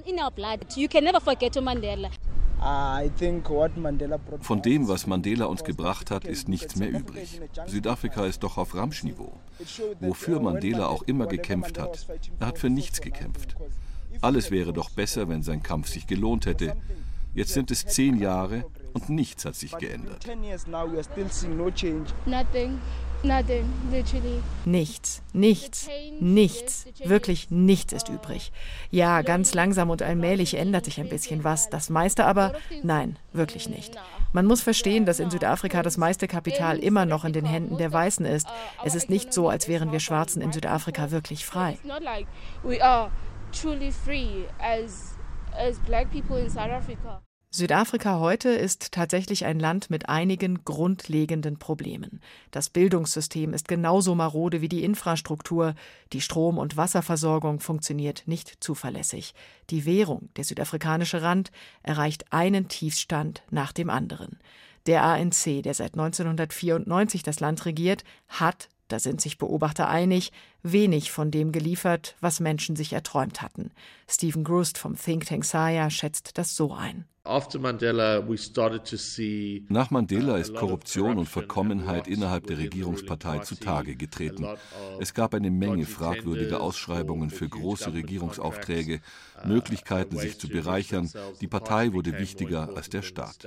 Von 4.41 4.63
dem, 4.63 4.89
was 4.89 5.07
Mandela 5.07 5.45
uns 5.45 5.65
gebracht 5.65 6.11
hat, 6.11 6.25
ist 6.25 6.49
nichts 6.49 6.77
mehr 6.77 6.91
übrig. 6.91 7.41
Südafrika 7.67 8.27
ist 8.27 8.43
doch 8.43 8.59
auf 8.59 8.75
Ramschniveau. 8.75 9.33
Wofür 10.01 10.41
Mandela 10.41 10.89
auch 10.89 11.03
immer 11.03 11.27
gekämpft 11.27 11.79
hat, 11.79 12.07
er 12.41 12.47
hat 12.49 12.59
für 12.59 12.71
nichts 12.71 13.01
gekämpft. 13.01 13.57
Alles 14.21 14.51
wäre 14.51 14.73
doch 14.73 14.91
besser, 14.91 15.29
wenn 15.29 15.43
sein 15.43 15.63
Kampf 15.63 15.89
sich 15.89 16.07
gelohnt 16.07 16.47
hätte. 16.47 16.77
Jetzt 17.35 17.53
sind 17.53 17.71
es 17.71 17.87
zehn 17.87 18.19
Jahre 18.19 18.65
und 18.93 19.09
nichts 19.09 19.45
hat 19.45 19.55
sich 19.55 19.77
geändert. 19.77 20.27
Nichts, 24.65 25.23
nichts, 25.33 25.89
nichts, 26.21 26.87
wirklich 27.05 27.51
nichts 27.51 27.93
ist 27.93 28.09
übrig. 28.09 28.53
Ja, 28.91 29.23
ganz 29.23 29.55
langsam 29.55 29.91
und 29.91 30.03
allmählich 30.03 30.55
ändert 30.55 30.85
sich 30.85 31.01
ein 31.01 31.09
bisschen 31.09 31.43
was. 31.43 31.69
Das 31.69 31.91
meiste 31.91 32.25
aber, 32.25 32.55
nein, 32.83 33.19
wirklich 33.33 33.69
nicht. 33.69 33.97
Man 34.33 34.47
muss 34.47 34.61
verstehen, 34.61 35.05
dass 35.05 35.21
in 35.21 35.31
Südafrika 35.31 35.83
das 35.83 35.97
meiste 35.97 36.29
Kapital 36.29 36.79
immer 36.79 37.07
noch 37.07 37.25
in 37.25 37.33
den 37.33 37.45
Händen 37.45 37.77
der 37.77 37.93
Weißen 37.93 38.25
ist. 38.25 38.47
Es 38.85 38.95
ist 38.95 39.11
nicht 39.11 39.33
so, 39.33 39.49
als 39.49 39.69
wären 39.69 39.91
wir 39.91 40.01
Schwarzen 40.01 40.41
in 40.41 40.53
Südafrika 40.53 41.11
wirklich 41.11 41.45
frei. 41.45 41.79
Südafrika 47.51 48.21
heute 48.21 48.51
ist 48.51 48.93
tatsächlich 48.93 49.47
ein 49.47 49.59
Land 49.59 49.89
mit 49.89 50.09
einigen 50.09 50.65
grundlegenden 50.65 51.59
Problemen. 51.59 52.21
Das 52.51 52.69
Bildungssystem 52.69 53.55
ist 53.55 53.69
genauso 53.69 54.15
marode 54.15 54.61
wie 54.61 54.69
die 54.69 54.85
Infrastruktur, 54.85 55.75
die 56.13 56.21
Strom- 56.21 56.59
und 56.59 56.77
Wasserversorgung 56.77 57.61
funktioniert 57.61 58.25
nicht 58.27 58.63
zuverlässig. 58.63 59.35
Die 59.71 59.87
Währung, 59.87 60.29
der 60.37 60.45
südafrikanische 60.45 61.23
Rand, 61.23 61.51
erreicht 61.83 62.33
einen 62.33 62.69
Tiefstand 62.69 63.43
nach 63.51 63.73
dem 63.73 63.89
anderen. 63.89 64.39
Der 64.87 65.05
ANC, 65.05 65.63
der 65.63 65.75
seit 65.75 65.95
1994 65.95 67.23
das 67.23 67.41
Land 67.41 67.65
regiert, 67.65 68.05
hat 68.29 68.69
da 68.89 68.99
sind 68.99 69.21
sich 69.21 69.37
Beobachter 69.37 69.89
einig, 69.89 70.33
wenig 70.63 71.11
von 71.11 71.31
dem 71.31 71.53
geliefert, 71.53 72.17
was 72.21 72.41
Menschen 72.41 72.77
sich 72.77 72.93
erträumt 72.93 73.43
hatten. 73.43 73.71
Stephen 74.09 74.45
Grust 74.45 74.79
vom 74.79 74.97
Think 74.97 75.27
Tank 75.27 75.45
Saya 75.45 75.91
schätzt 75.91 76.39
das 76.39 76.57
so 76.57 76.73
ein. 76.73 77.05
Nach 79.69 79.91
Mandela 79.91 80.39
ist 80.39 80.55
Korruption 80.55 81.19
und 81.19 81.27
Verkommenheit 81.27 82.09
innerhalb 82.09 82.47
der 82.47 82.57
Regierungspartei 82.57 83.41
zutage 83.41 83.97
getreten. 83.97 84.47
Es 84.99 85.13
gab 85.13 85.35
eine 85.35 85.51
Menge 85.51 85.85
fragwürdiger 85.85 86.63
Ausschreibungen 86.63 87.29
für 87.29 87.47
große 87.47 87.93
Regierungsaufträge, 87.93 89.01
Möglichkeiten, 89.45 90.17
sich 90.17 90.39
zu 90.39 90.49
bereichern. 90.49 91.11
Die 91.43 91.49
Partei 91.49 91.93
wurde 91.93 92.19
wichtiger 92.19 92.71
als 92.75 92.89
der 92.89 93.03
Staat. 93.03 93.47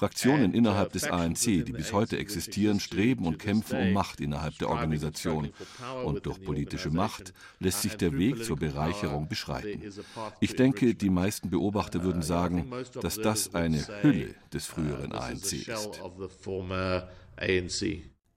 Fraktionen 0.00 0.54
innerhalb 0.54 0.94
des 0.94 1.10
ANC, 1.10 1.62
die 1.62 1.72
bis 1.72 1.92
heute 1.92 2.16
existieren, 2.16 2.80
streben 2.80 3.26
und 3.26 3.38
kämpfen 3.38 3.78
um 3.78 3.92
Macht 3.92 4.20
innerhalb 4.20 4.56
der 4.58 4.70
Organisation. 4.70 5.50
Und 6.06 6.24
durch 6.30 6.44
politische 6.44 6.90
Macht 6.90 7.34
lässt 7.58 7.82
sich 7.82 7.96
der 7.96 8.16
Weg 8.16 8.44
zur 8.44 8.56
Bereicherung 8.56 9.28
beschreiten. 9.28 9.82
Ich 10.38 10.54
denke, 10.54 10.94
die 10.94 11.10
meisten 11.10 11.50
Beobachter 11.50 12.04
würden 12.04 12.22
sagen, 12.22 12.70
dass 13.00 13.16
das 13.16 13.54
eine 13.54 13.84
Hülle 14.02 14.34
des 14.52 14.66
früheren 14.66 15.12
ANC 15.12 15.66
ist. 15.66 16.00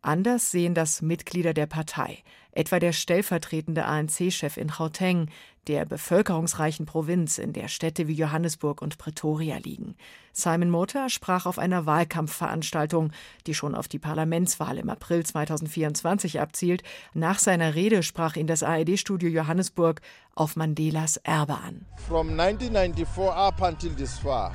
Anders 0.01 0.51
sehen 0.51 0.73
das 0.73 1.01
Mitglieder 1.01 1.53
der 1.53 1.67
Partei, 1.67 2.23
etwa 2.51 2.79
der 2.79 2.91
stellvertretende 2.91 3.86
ANC-Chef 3.86 4.58
in 4.58 4.67
Gauteng, 4.67 5.29
der 5.67 5.86
bevölkerungsreichen 5.86 6.86
Provinz, 6.86 7.38
in 7.38 7.54
der 7.54 7.67
Städte 7.67 8.08
wie 8.08 8.13
Johannesburg 8.13 8.82
und 8.82 8.97
Pretoria 8.97 9.58
liegen. 9.58 9.95
Simon 10.32 10.69
Motor 10.69 11.10
sprach 11.10 11.45
auf 11.45 11.60
einer 11.60 11.86
Wahlkampfveranstaltung, 11.86 13.12
die 13.47 13.54
schon 13.54 13.76
auf 13.76 13.88
die 13.88 13.99
Parlamentswahl 13.99 14.78
im 14.78 14.89
April 14.89 15.26
2024 15.26 16.39
abzielt. 16.39 16.84
Nach 17.13 17.39
seiner 17.39 17.76
Rede 17.76 18.04
sprach 18.04 18.36
ihn 18.36 18.47
das 18.47 18.63
ARD-Studio 18.63 19.30
Johannesburg 19.30 20.02
auf 20.36 20.56
Mandelas 20.56 21.17
Erbe 21.17 21.56
an. 21.56 21.86
From 22.08 22.30
1994 22.30 23.34
up 23.34 23.62
until 23.62 23.91
this 23.91 24.19
far 24.19 24.52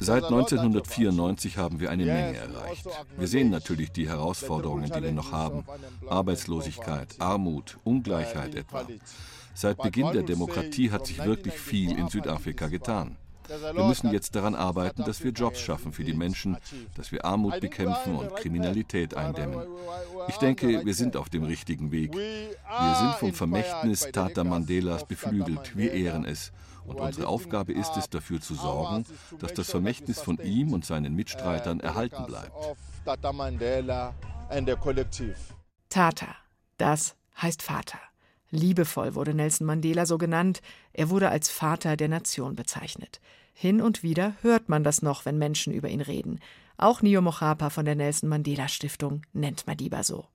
Seit 0.00 0.24
1994 0.24 1.56
haben 1.56 1.80
wir 1.80 1.90
eine 1.90 2.04
Menge 2.04 2.36
erreicht. 2.36 2.86
Wir 3.16 3.28
sehen 3.28 3.50
natürlich 3.50 3.92
die 3.92 4.08
Herausforderungen, 4.08 4.90
die 4.90 5.02
wir 5.02 5.12
noch 5.12 5.32
haben. 5.32 5.64
Arbeitslosigkeit, 6.08 7.14
Armut, 7.20 7.78
Ungleichheit 7.84 8.54
etwa. 8.54 8.86
Seit 9.54 9.78
Beginn 9.78 10.12
der 10.12 10.22
Demokratie 10.22 10.90
hat 10.90 11.06
sich 11.06 11.24
wirklich 11.24 11.54
viel 11.54 11.96
in 11.96 12.08
Südafrika 12.08 12.68
getan. 12.68 13.16
Wir 13.48 13.84
müssen 13.84 14.10
jetzt 14.10 14.34
daran 14.34 14.54
arbeiten, 14.54 15.04
dass 15.04 15.22
wir 15.22 15.30
Jobs 15.30 15.60
schaffen 15.60 15.92
für 15.92 16.04
die 16.04 16.14
Menschen, 16.14 16.56
dass 16.94 17.12
wir 17.12 17.24
Armut 17.24 17.60
bekämpfen 17.60 18.16
und 18.16 18.34
Kriminalität 18.36 19.14
eindämmen. 19.14 19.60
Ich 20.28 20.36
denke, 20.36 20.84
wir 20.84 20.94
sind 20.94 21.16
auf 21.16 21.28
dem 21.28 21.44
richtigen 21.44 21.92
Weg. 21.92 22.14
Wir 22.14 22.94
sind 22.98 23.14
vom 23.16 23.32
Vermächtnis 23.34 24.08
Tata 24.12 24.44
Mandelas 24.44 25.06
beflügelt. 25.06 25.76
Wir 25.76 25.92
ehren 25.92 26.24
es. 26.24 26.52
Und 26.86 27.00
unsere 27.00 27.28
Aufgabe 27.28 27.72
ist 27.72 27.96
es, 27.96 28.10
dafür 28.10 28.40
zu 28.40 28.54
sorgen, 28.54 29.04
dass 29.38 29.54
das 29.54 29.70
Vermächtnis 29.70 30.20
von 30.20 30.38
ihm 30.38 30.72
und 30.72 30.84
seinen 30.84 31.14
Mitstreitern 31.14 31.80
erhalten 31.80 32.24
bleibt. 32.26 32.52
Tata, 35.88 36.34
das 36.78 37.14
heißt 37.40 37.62
Vater. 37.62 37.98
Liebevoll 38.54 39.14
wurde 39.14 39.34
Nelson 39.34 39.66
Mandela 39.66 40.06
so 40.06 40.18
genannt, 40.18 40.62
er 40.92 41.10
wurde 41.10 41.28
als 41.28 41.48
Vater 41.48 41.96
der 41.96 42.08
Nation 42.08 42.56
bezeichnet. 42.56 43.20
Hin 43.52 43.80
und 43.80 44.02
wieder 44.02 44.34
hört 44.42 44.68
man 44.68 44.82
das 44.82 45.02
noch, 45.02 45.24
wenn 45.24 45.38
Menschen 45.38 45.72
über 45.72 45.88
ihn 45.88 46.00
reden. 46.00 46.40
Auch 46.76 47.02
Nio 47.02 47.20
Mochapa 47.20 47.70
von 47.70 47.84
der 47.84 47.94
Nelson 47.94 48.28
Mandela 48.28 48.68
Stiftung 48.68 49.22
nennt 49.32 49.66
Madiba 49.66 50.02
so. 50.02 50.26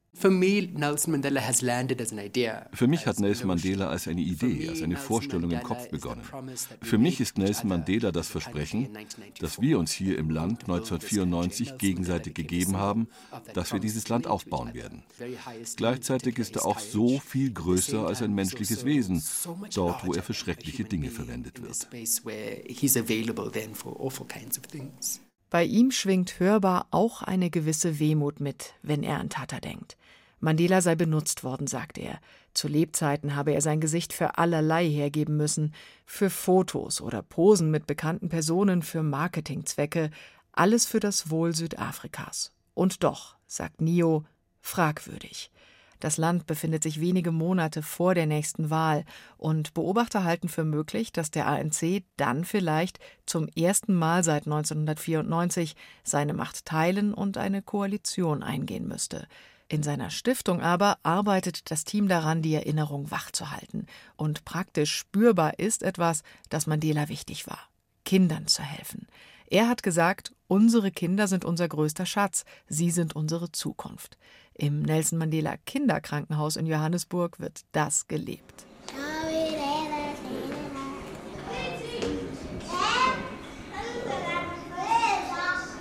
Für 2.74 2.88
mich 2.88 3.06
hat 3.06 3.20
Nelson 3.20 3.48
Mandela 3.48 3.90
als 3.90 4.08
eine 4.08 4.22
Idee, 4.22 4.70
als 4.70 4.82
eine 4.82 4.98
Vorstellung 4.98 5.52
im 5.52 5.64
Kopf 5.64 5.90
begonnen. 5.90 6.24
Für 6.82 6.98
mich 6.98 7.20
ist 7.22 7.38
Nelson 7.38 7.70
Mandela 7.70 8.12
das 8.12 8.28
Versprechen, 8.28 8.90
das 9.40 9.62
wir 9.62 9.80
uns 9.80 9.92
hier 9.92 10.18
im 10.18 10.30
Land 10.30 10.64
1994 10.64 11.78
gegenseitig 11.78 12.34
gegeben 12.34 12.78
haben, 12.78 13.08
dass 13.54 13.72
wir 13.72 13.80
dieses 13.80 14.10
Land 14.10 14.28
aufbauen 14.28 14.74
werden. 14.74 15.04
Gleichzeitig 15.78 16.38
ist 16.38 16.56
er 16.58 16.66
auch 16.66 16.80
so 16.80 17.20
viel 17.20 17.52
größer 17.52 18.06
als 18.06 18.22
ein 18.22 18.34
menschliches 18.34 18.86
Wesen, 18.86 19.24
dort 19.74 20.06
wo 20.06 20.14
er 20.14 20.24
für 20.24 20.34
schreckliche 20.34 20.84
Dinge 20.84 21.12
verwendet 21.12 21.62
wird. 21.62 21.88
Bei 25.50 25.64
ihm 25.64 25.90
schwingt 25.90 26.40
hörbar 26.40 26.88
auch 26.92 27.24
eine 27.24 27.50
gewisse 27.50 27.98
Wehmut 28.00 28.40
mit, 28.40 28.76
wenn 28.84 29.02
er 29.02 29.20
an 29.20 29.30
Tata 29.30 29.60
denkt. 29.60 29.98
Mandela 30.40 30.82
sei 30.82 30.96
benutzt 30.96 31.44
worden, 31.44 31.68
sagt 31.68 31.98
er. 31.98 32.20
Zu 32.54 32.68
Lebzeiten 32.68 33.36
habe 33.36 33.54
er 33.54 33.62
sein 33.62 33.80
Gesicht 33.80 34.14
für 34.14 34.38
allerlei 34.38 34.88
hergeben 34.88 35.38
müssen, 35.38 35.74
für 36.06 36.30
Fotos 36.30 37.02
oder 37.02 37.22
Posen 37.22 37.72
mit 37.72 37.88
bekannten 37.88 38.30
Personen, 38.30 38.82
für 38.82 39.04
Marketingzwecke, 39.04 40.10
alles 40.52 40.86
für 40.86 41.00
das 41.00 41.30
Wohl 41.30 41.56
Südafrikas. 41.56 42.54
Und 42.74 43.04
doch, 43.04 43.36
sagt 43.48 43.82
Nio, 43.82 44.26
fragwürdig. 44.62 45.52
Das 46.00 46.16
Land 46.16 46.48
befindet 46.48 46.82
sich 46.84 47.02
wenige 47.02 47.32
Monate 47.32 47.82
vor 47.84 48.16
der 48.16 48.26
nächsten 48.26 48.70
Wahl 48.70 49.04
und 49.38 49.74
Beobachter 49.74 50.24
halten 50.24 50.48
für 50.48 50.64
möglich, 50.64 51.12
dass 51.12 51.30
der 51.30 51.48
ANC 51.48 52.04
dann 52.16 52.46
vielleicht 52.46 53.00
zum 53.26 53.50
ersten 53.50 53.94
Mal 53.94 54.24
seit 54.24 54.46
1994 54.46 55.76
seine 56.04 56.34
Macht 56.34 56.66
teilen 56.66 57.14
und 57.14 57.38
eine 57.38 57.62
Koalition 57.62 58.44
eingehen 58.44 58.88
müsste. 58.88 59.28
In 59.72 59.84
seiner 59.84 60.10
Stiftung 60.10 60.62
aber 60.62 60.98
arbeitet 61.04 61.70
das 61.70 61.84
Team 61.84 62.08
daran, 62.08 62.42
die 62.42 62.56
Erinnerung 62.56 63.12
wachzuhalten. 63.12 63.86
Und 64.16 64.44
praktisch 64.44 64.96
spürbar 64.96 65.60
ist 65.60 65.84
etwas, 65.84 66.24
das 66.50 66.66
Mandela 66.66 67.08
wichtig 67.08 67.46
war: 67.48 67.70
Kindern 68.04 68.48
zu 68.48 68.64
helfen. 68.64 69.08
Er 69.46 69.68
hat 69.68 69.84
gesagt, 69.84 70.34
unsere 70.48 70.92
Kinder 70.92 71.28
sind 71.28 71.46
unser 71.46 71.68
größter 71.68 72.08
Schatz, 72.08 72.46
sie 72.68 72.90
sind 72.90 73.16
unsere 73.16 73.52
Zukunft. 73.52 74.18
Im 74.56 74.82
Nelson 74.82 75.20
Mandela 75.20 75.58
Kinderkrankenhaus 75.58 76.56
in 76.56 76.66
Johannesburg 76.66 77.40
wird 77.40 77.62
das 77.72 78.08
gelebt. 78.08 78.69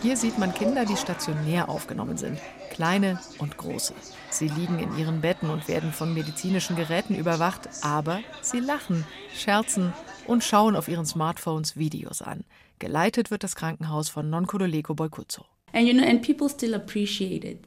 Hier 0.08 0.16
sieht 0.16 0.38
man 0.38 0.54
Kinder, 0.54 0.86
die 0.86 0.96
stationär 0.96 1.68
aufgenommen 1.68 2.16
sind, 2.16 2.40
kleine 2.70 3.20
und 3.36 3.58
große. 3.58 3.92
Sie 4.30 4.48
liegen 4.48 4.78
in 4.78 4.96
ihren 4.96 5.20
Betten 5.20 5.50
und 5.50 5.68
werden 5.68 5.92
von 5.92 6.14
medizinischen 6.14 6.76
Geräten 6.76 7.14
überwacht, 7.14 7.68
aber 7.82 8.20
sie 8.40 8.58
lachen, 8.58 9.06
scherzen 9.34 9.92
und 10.26 10.42
schauen 10.42 10.76
auf 10.76 10.88
ihren 10.88 11.04
Smartphones 11.04 11.76
Videos 11.76 12.22
an. 12.22 12.44
Geleitet 12.78 13.30
wird 13.30 13.44
das 13.44 13.54
Krankenhaus 13.54 14.08
von 14.08 14.30
Nonkululeko 14.30 14.94
Boykutso. 14.94 15.44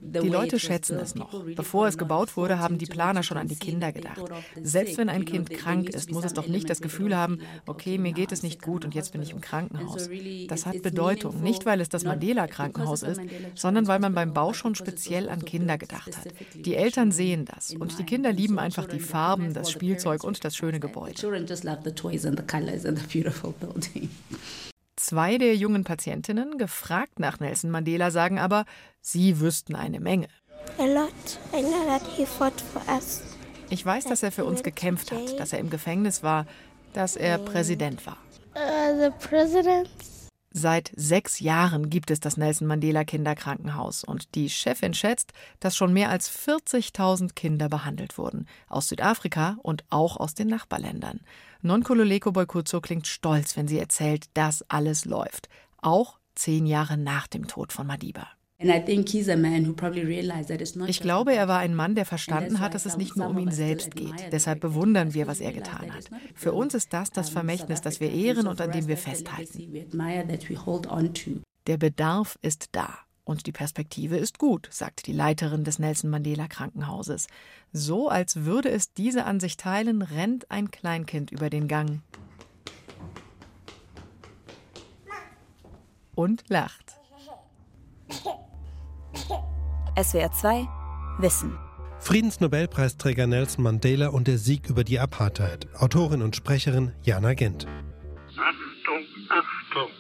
Die 0.02 0.30
Leute 0.30 0.60
schätzen 0.60 0.98
es 0.98 1.16
noch. 1.16 1.44
Bevor 1.56 1.88
es 1.88 1.98
gebaut 1.98 2.36
wurde, 2.36 2.60
haben 2.60 2.78
die 2.78 2.86
Planer 2.86 3.24
schon 3.24 3.38
an 3.38 3.48
die 3.48 3.56
Kinder 3.56 3.92
gedacht. 3.92 4.22
Selbst 4.62 4.98
wenn 4.98 5.10
ein 5.10 5.26
Kind 5.26 5.50
krank 5.50 5.90
ist, 5.90 6.12
muss 6.12 6.26
es 6.26 6.34
doch 6.34 6.48
nicht 6.48 6.70
das 6.70 6.82
Gefühl 6.82 7.16
haben, 7.16 7.40
okay, 7.68 7.98
mir 7.98 8.14
geht 8.14 8.32
es 8.32 8.44
nicht 8.44 8.62
gut 8.62 8.86
und 8.86 8.96
jetzt 8.96 9.12
bin 9.12 9.22
ich 9.22 9.32
im 9.32 9.42
Krankenhaus. 9.42 10.10
Das 10.48 10.66
hat 10.66 10.82
Bedeutung, 10.82 11.42
nicht 11.42 11.66
weil 11.66 11.82
es 11.82 11.90
das 11.90 12.04
Mandela-Krankenhaus 12.04 13.04
ist, 13.04 13.22
sondern 13.56 13.88
weil 13.88 14.00
man 14.00 14.14
beim 14.14 14.34
Bau 14.34 14.54
schon 14.54 14.76
speziell 14.76 15.30
an 15.30 15.46
Kinder 15.46 15.78
gedacht 15.78 16.18
hat. 16.18 16.28
Die 16.56 16.76
Eltern 16.76 17.12
sehen 17.12 17.46
das 17.46 17.74
und 17.74 17.98
die 18.00 18.04
Kinder 18.04 18.32
lieben 18.32 18.60
einfach 18.60 18.88
die 18.88 19.00
Farben, 19.00 19.54
das 19.54 19.72
Spielzeug 19.72 20.24
und 20.24 20.44
das 20.44 20.56
schöne 20.56 20.80
Gebäude. 20.80 21.16
Zwei 24.95 25.38
der 25.38 25.56
jungen 25.56 25.84
Patientinnen, 25.84 26.58
gefragt 26.58 27.19
nach 27.19 27.39
Nelson 27.39 27.71
Mandela, 27.71 28.12
sagen 28.12 28.39
aber, 28.39 28.65
sie 28.99 29.39
wüssten 29.39 29.75
eine 29.75 29.99
Menge. 29.99 30.27
Ich 33.69 33.86
weiß, 33.86 34.06
dass 34.06 34.23
er 34.23 34.32
für 34.32 34.45
uns 34.45 34.63
gekämpft 34.63 35.12
hat, 35.12 35.39
dass 35.39 35.54
er 35.54 35.60
im 35.60 35.69
Gefängnis 35.69 36.23
war, 36.23 36.45
dass 36.93 37.15
er 37.15 37.38
Präsident 37.38 38.06
war. 38.06 38.17
Uh, 38.54 39.12
Seit 40.54 40.91
sechs 40.97 41.39
Jahren 41.39 41.89
gibt 41.89 42.12
es 42.12 42.19
das 42.19 42.36
Nelson 42.36 42.67
Mandela 42.67 43.06
Kinderkrankenhaus 43.06 44.04
und 44.04 44.36
die 44.36 44.49
Chefin 44.49 44.93
schätzt, 44.93 45.32
dass 45.62 45.77
schon 45.77 45.93
mehr 45.93 46.10
als 46.10 46.30
40.000 46.30 47.34
Kinder 47.34 47.69
behandelt 47.69 48.17
wurden, 48.17 48.47
aus 48.67 48.89
Südafrika 48.89 49.58
und 49.63 49.86
auch 49.89 50.17
aus 50.17 50.34
den 50.34 50.49
Nachbarländern. 50.49 51.21
Nonkululeko 51.63 52.32
Boykutso 52.32 52.82
klingt 52.82 53.06
stolz, 53.06 53.56
wenn 53.56 53.67
sie 53.67 53.78
erzählt, 53.78 54.26
dass 54.34 54.65
alles 54.67 55.06
läuft, 55.06 55.47
auch 55.78 56.17
zehn 56.34 56.65
Jahre 56.65 56.97
nach 56.97 57.28
dem 57.28 57.47
Tod 57.47 57.71
von 57.71 57.86
Madiba. 57.86 58.28
Ich 60.88 61.00
glaube, 61.02 61.34
er 61.34 61.47
war 61.47 61.60
ein 61.60 61.76
Mann, 61.76 61.95
der 61.95 62.06
verstanden 62.06 62.60
hat, 62.60 62.76
dass 62.76 62.86
es 62.86 62.95
nicht 62.95 63.15
nur 63.15 63.28
um 63.28 63.39
ihn 63.39 63.52
selbst 63.52 63.95
geht. 63.95 64.32
Deshalb 64.32 64.60
bewundern 64.60 65.15
wir, 65.15 65.26
was 65.26 65.39
er 65.39 65.52
getan 65.52 65.91
hat. 65.93 66.10
Für 66.36 66.54
uns 66.54 66.76
ist 66.76 66.93
das 66.93 67.12
das 67.12 67.30
Vermächtnis, 67.30 67.82
das 67.82 68.00
wir 68.00 68.12
ehren 68.12 68.47
und 68.47 68.62
an 68.62 68.71
dem 68.71 68.88
wir 68.88 68.97
festhalten. 68.97 69.89
Der 71.67 71.78
Bedarf 71.78 72.38
ist 72.41 72.69
da. 72.71 73.00
Und 73.23 73.45
die 73.45 73.51
Perspektive 73.51 74.17
ist 74.17 74.39
gut, 74.39 74.67
sagt 74.71 75.07
die 75.07 75.13
Leiterin 75.13 75.63
des 75.63 75.79
Nelson 75.79 76.10
Mandela 76.10 76.47
Krankenhauses. 76.47 77.27
So 77.71 78.10
als 78.10 78.45
würde 78.45 78.69
es 78.69 78.93
diese 78.93 79.25
Ansicht 79.25 79.60
teilen, 79.60 80.01
rennt 80.01 80.49
ein 80.49 80.71
Kleinkind 80.71 81.31
über 81.31 81.49
den 81.49 81.67
Gang 81.67 82.01
und 86.15 86.43
lacht. 86.49 86.95
SWR 90.01 90.31
2 90.31 90.67
Wissen. 91.19 91.57
Friedensnobelpreisträger 91.99 93.27
Nelson 93.27 93.63
Mandela 93.63 94.07
und 94.07 94.27
der 94.27 94.38
Sieg 94.38 94.69
über 94.69 94.84
die 94.84 94.99
Apartheid. 94.99 95.67
Autorin 95.75 96.21
und 96.21 96.36
Sprecherin 96.36 96.93
Jana 97.03 97.34
Gent. 97.36 97.67
Achtung, 98.29 99.05
Achtung. 99.29 99.91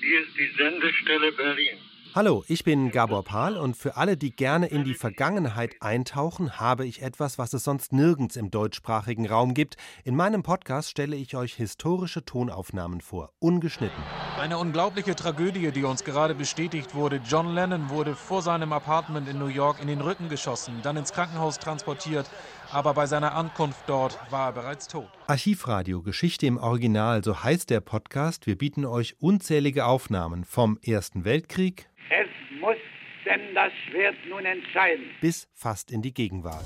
Hier 0.00 0.20
ist 0.20 0.36
die 0.36 0.50
Sendestelle 0.58 1.32
Berlin. 1.32 1.78
Hallo, 2.16 2.44
ich 2.46 2.62
bin 2.62 2.92
Gabor 2.92 3.24
Pahl 3.24 3.56
und 3.56 3.76
für 3.76 3.96
alle, 3.96 4.16
die 4.16 4.30
gerne 4.30 4.68
in 4.68 4.84
die 4.84 4.94
Vergangenheit 4.94 5.74
eintauchen, 5.80 6.60
habe 6.60 6.86
ich 6.86 7.02
etwas, 7.02 7.38
was 7.38 7.52
es 7.54 7.64
sonst 7.64 7.92
nirgends 7.92 8.36
im 8.36 8.52
deutschsprachigen 8.52 9.26
Raum 9.26 9.52
gibt. 9.52 9.76
In 10.04 10.14
meinem 10.14 10.44
Podcast 10.44 10.90
stelle 10.90 11.16
ich 11.16 11.34
euch 11.34 11.54
historische 11.54 12.24
Tonaufnahmen 12.24 13.00
vor, 13.00 13.32
ungeschnitten. 13.40 14.00
Eine 14.40 14.58
unglaubliche 14.58 15.16
Tragödie, 15.16 15.72
die 15.72 15.82
uns 15.82 16.04
gerade 16.04 16.36
bestätigt 16.36 16.94
wurde. 16.94 17.20
John 17.28 17.52
Lennon 17.52 17.90
wurde 17.90 18.14
vor 18.14 18.42
seinem 18.42 18.72
Apartment 18.72 19.28
in 19.28 19.40
New 19.40 19.48
York 19.48 19.82
in 19.82 19.88
den 19.88 20.00
Rücken 20.00 20.28
geschossen, 20.28 20.74
dann 20.84 20.96
ins 20.96 21.12
Krankenhaus 21.12 21.58
transportiert, 21.58 22.30
aber 22.74 22.94
bei 22.94 23.06
seiner 23.06 23.34
Ankunft 23.34 23.84
dort 23.86 24.18
war 24.30 24.48
er 24.48 24.52
bereits 24.52 24.88
tot. 24.88 25.08
Archivradio 25.28 26.02
Geschichte 26.02 26.46
im 26.46 26.56
Original, 26.58 27.22
so 27.22 27.42
heißt 27.42 27.70
der 27.70 27.80
Podcast. 27.80 28.46
Wir 28.46 28.58
bieten 28.58 28.84
euch 28.84 29.16
unzählige 29.20 29.86
Aufnahmen 29.86 30.44
vom 30.44 30.78
Ersten 30.82 31.24
Weltkrieg, 31.24 31.88
es 32.10 32.60
muss 32.60 32.76
denn 33.24 33.54
das 33.54 33.72
Schwert 33.88 34.16
nun 34.28 34.44
entscheiden. 34.44 35.04
Bis 35.20 35.48
fast 35.54 35.90
in 35.90 36.02
die 36.02 36.12
Gegenwart. 36.12 36.64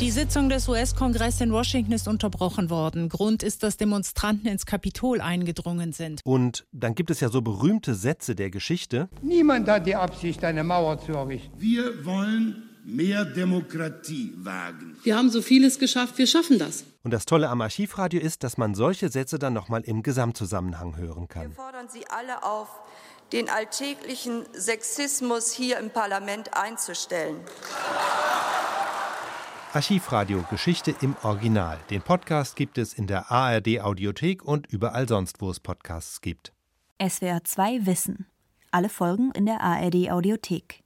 Die 0.00 0.10
Sitzung 0.10 0.50
des 0.50 0.68
US-Kongresses 0.68 1.40
in 1.40 1.52
Washington 1.52 1.92
ist 1.92 2.06
unterbrochen 2.06 2.68
worden. 2.68 3.08
Grund 3.08 3.42
ist, 3.42 3.62
dass 3.62 3.78
Demonstranten 3.78 4.46
ins 4.46 4.66
Kapitol 4.66 5.22
eingedrungen 5.22 5.92
sind. 5.92 6.20
Und 6.22 6.66
dann 6.70 6.94
gibt 6.94 7.10
es 7.10 7.20
ja 7.20 7.30
so 7.30 7.40
berühmte 7.40 7.94
Sätze 7.94 8.34
der 8.34 8.50
Geschichte. 8.50 9.08
Niemand 9.22 9.68
hat 9.68 9.86
die 9.86 9.94
Absicht, 9.94 10.44
eine 10.44 10.64
Mauer 10.64 11.00
zu 11.00 11.12
errichten. 11.12 11.50
Wir 11.58 12.04
wollen 12.04 12.65
mehr 12.86 13.24
Demokratie 13.24 14.32
wagen. 14.36 14.96
Wir 15.02 15.16
haben 15.16 15.28
so 15.28 15.42
vieles 15.42 15.78
geschafft, 15.78 16.18
wir 16.18 16.26
schaffen 16.26 16.58
das. 16.58 16.84
Und 17.02 17.10
das 17.10 17.26
Tolle 17.26 17.48
am 17.48 17.60
Archivradio 17.60 18.20
ist, 18.20 18.44
dass 18.44 18.58
man 18.58 18.74
solche 18.74 19.08
Sätze 19.08 19.38
dann 19.38 19.52
nochmal 19.52 19.82
im 19.82 20.02
Gesamtzusammenhang 20.02 20.96
hören 20.96 21.26
kann. 21.26 21.48
Wir 21.48 21.56
fordern 21.56 21.88
Sie 21.88 22.06
alle 22.08 22.44
auf, 22.44 22.68
den 23.32 23.48
alltäglichen 23.48 24.44
Sexismus 24.52 25.52
hier 25.52 25.78
im 25.78 25.90
Parlament 25.90 26.54
einzustellen. 26.54 27.36
Archivradio 29.72 30.44
Geschichte 30.48 30.94
im 31.00 31.16
Original. 31.22 31.78
Den 31.90 32.02
Podcast 32.02 32.54
gibt 32.54 32.78
es 32.78 32.94
in 32.94 33.08
der 33.08 33.32
ARD 33.32 33.80
Audiothek 33.80 34.44
und 34.44 34.68
überall 34.68 35.08
sonst, 35.08 35.40
wo 35.40 35.50
es 35.50 35.58
Podcasts 35.58 36.20
gibt. 36.20 36.52
SWR 37.02 37.42
2 37.42 37.84
Wissen. 37.84 38.26
Alle 38.70 38.88
Folgen 38.88 39.32
in 39.32 39.44
der 39.44 39.60
ARD 39.60 40.10
Audiothek. 40.10 40.85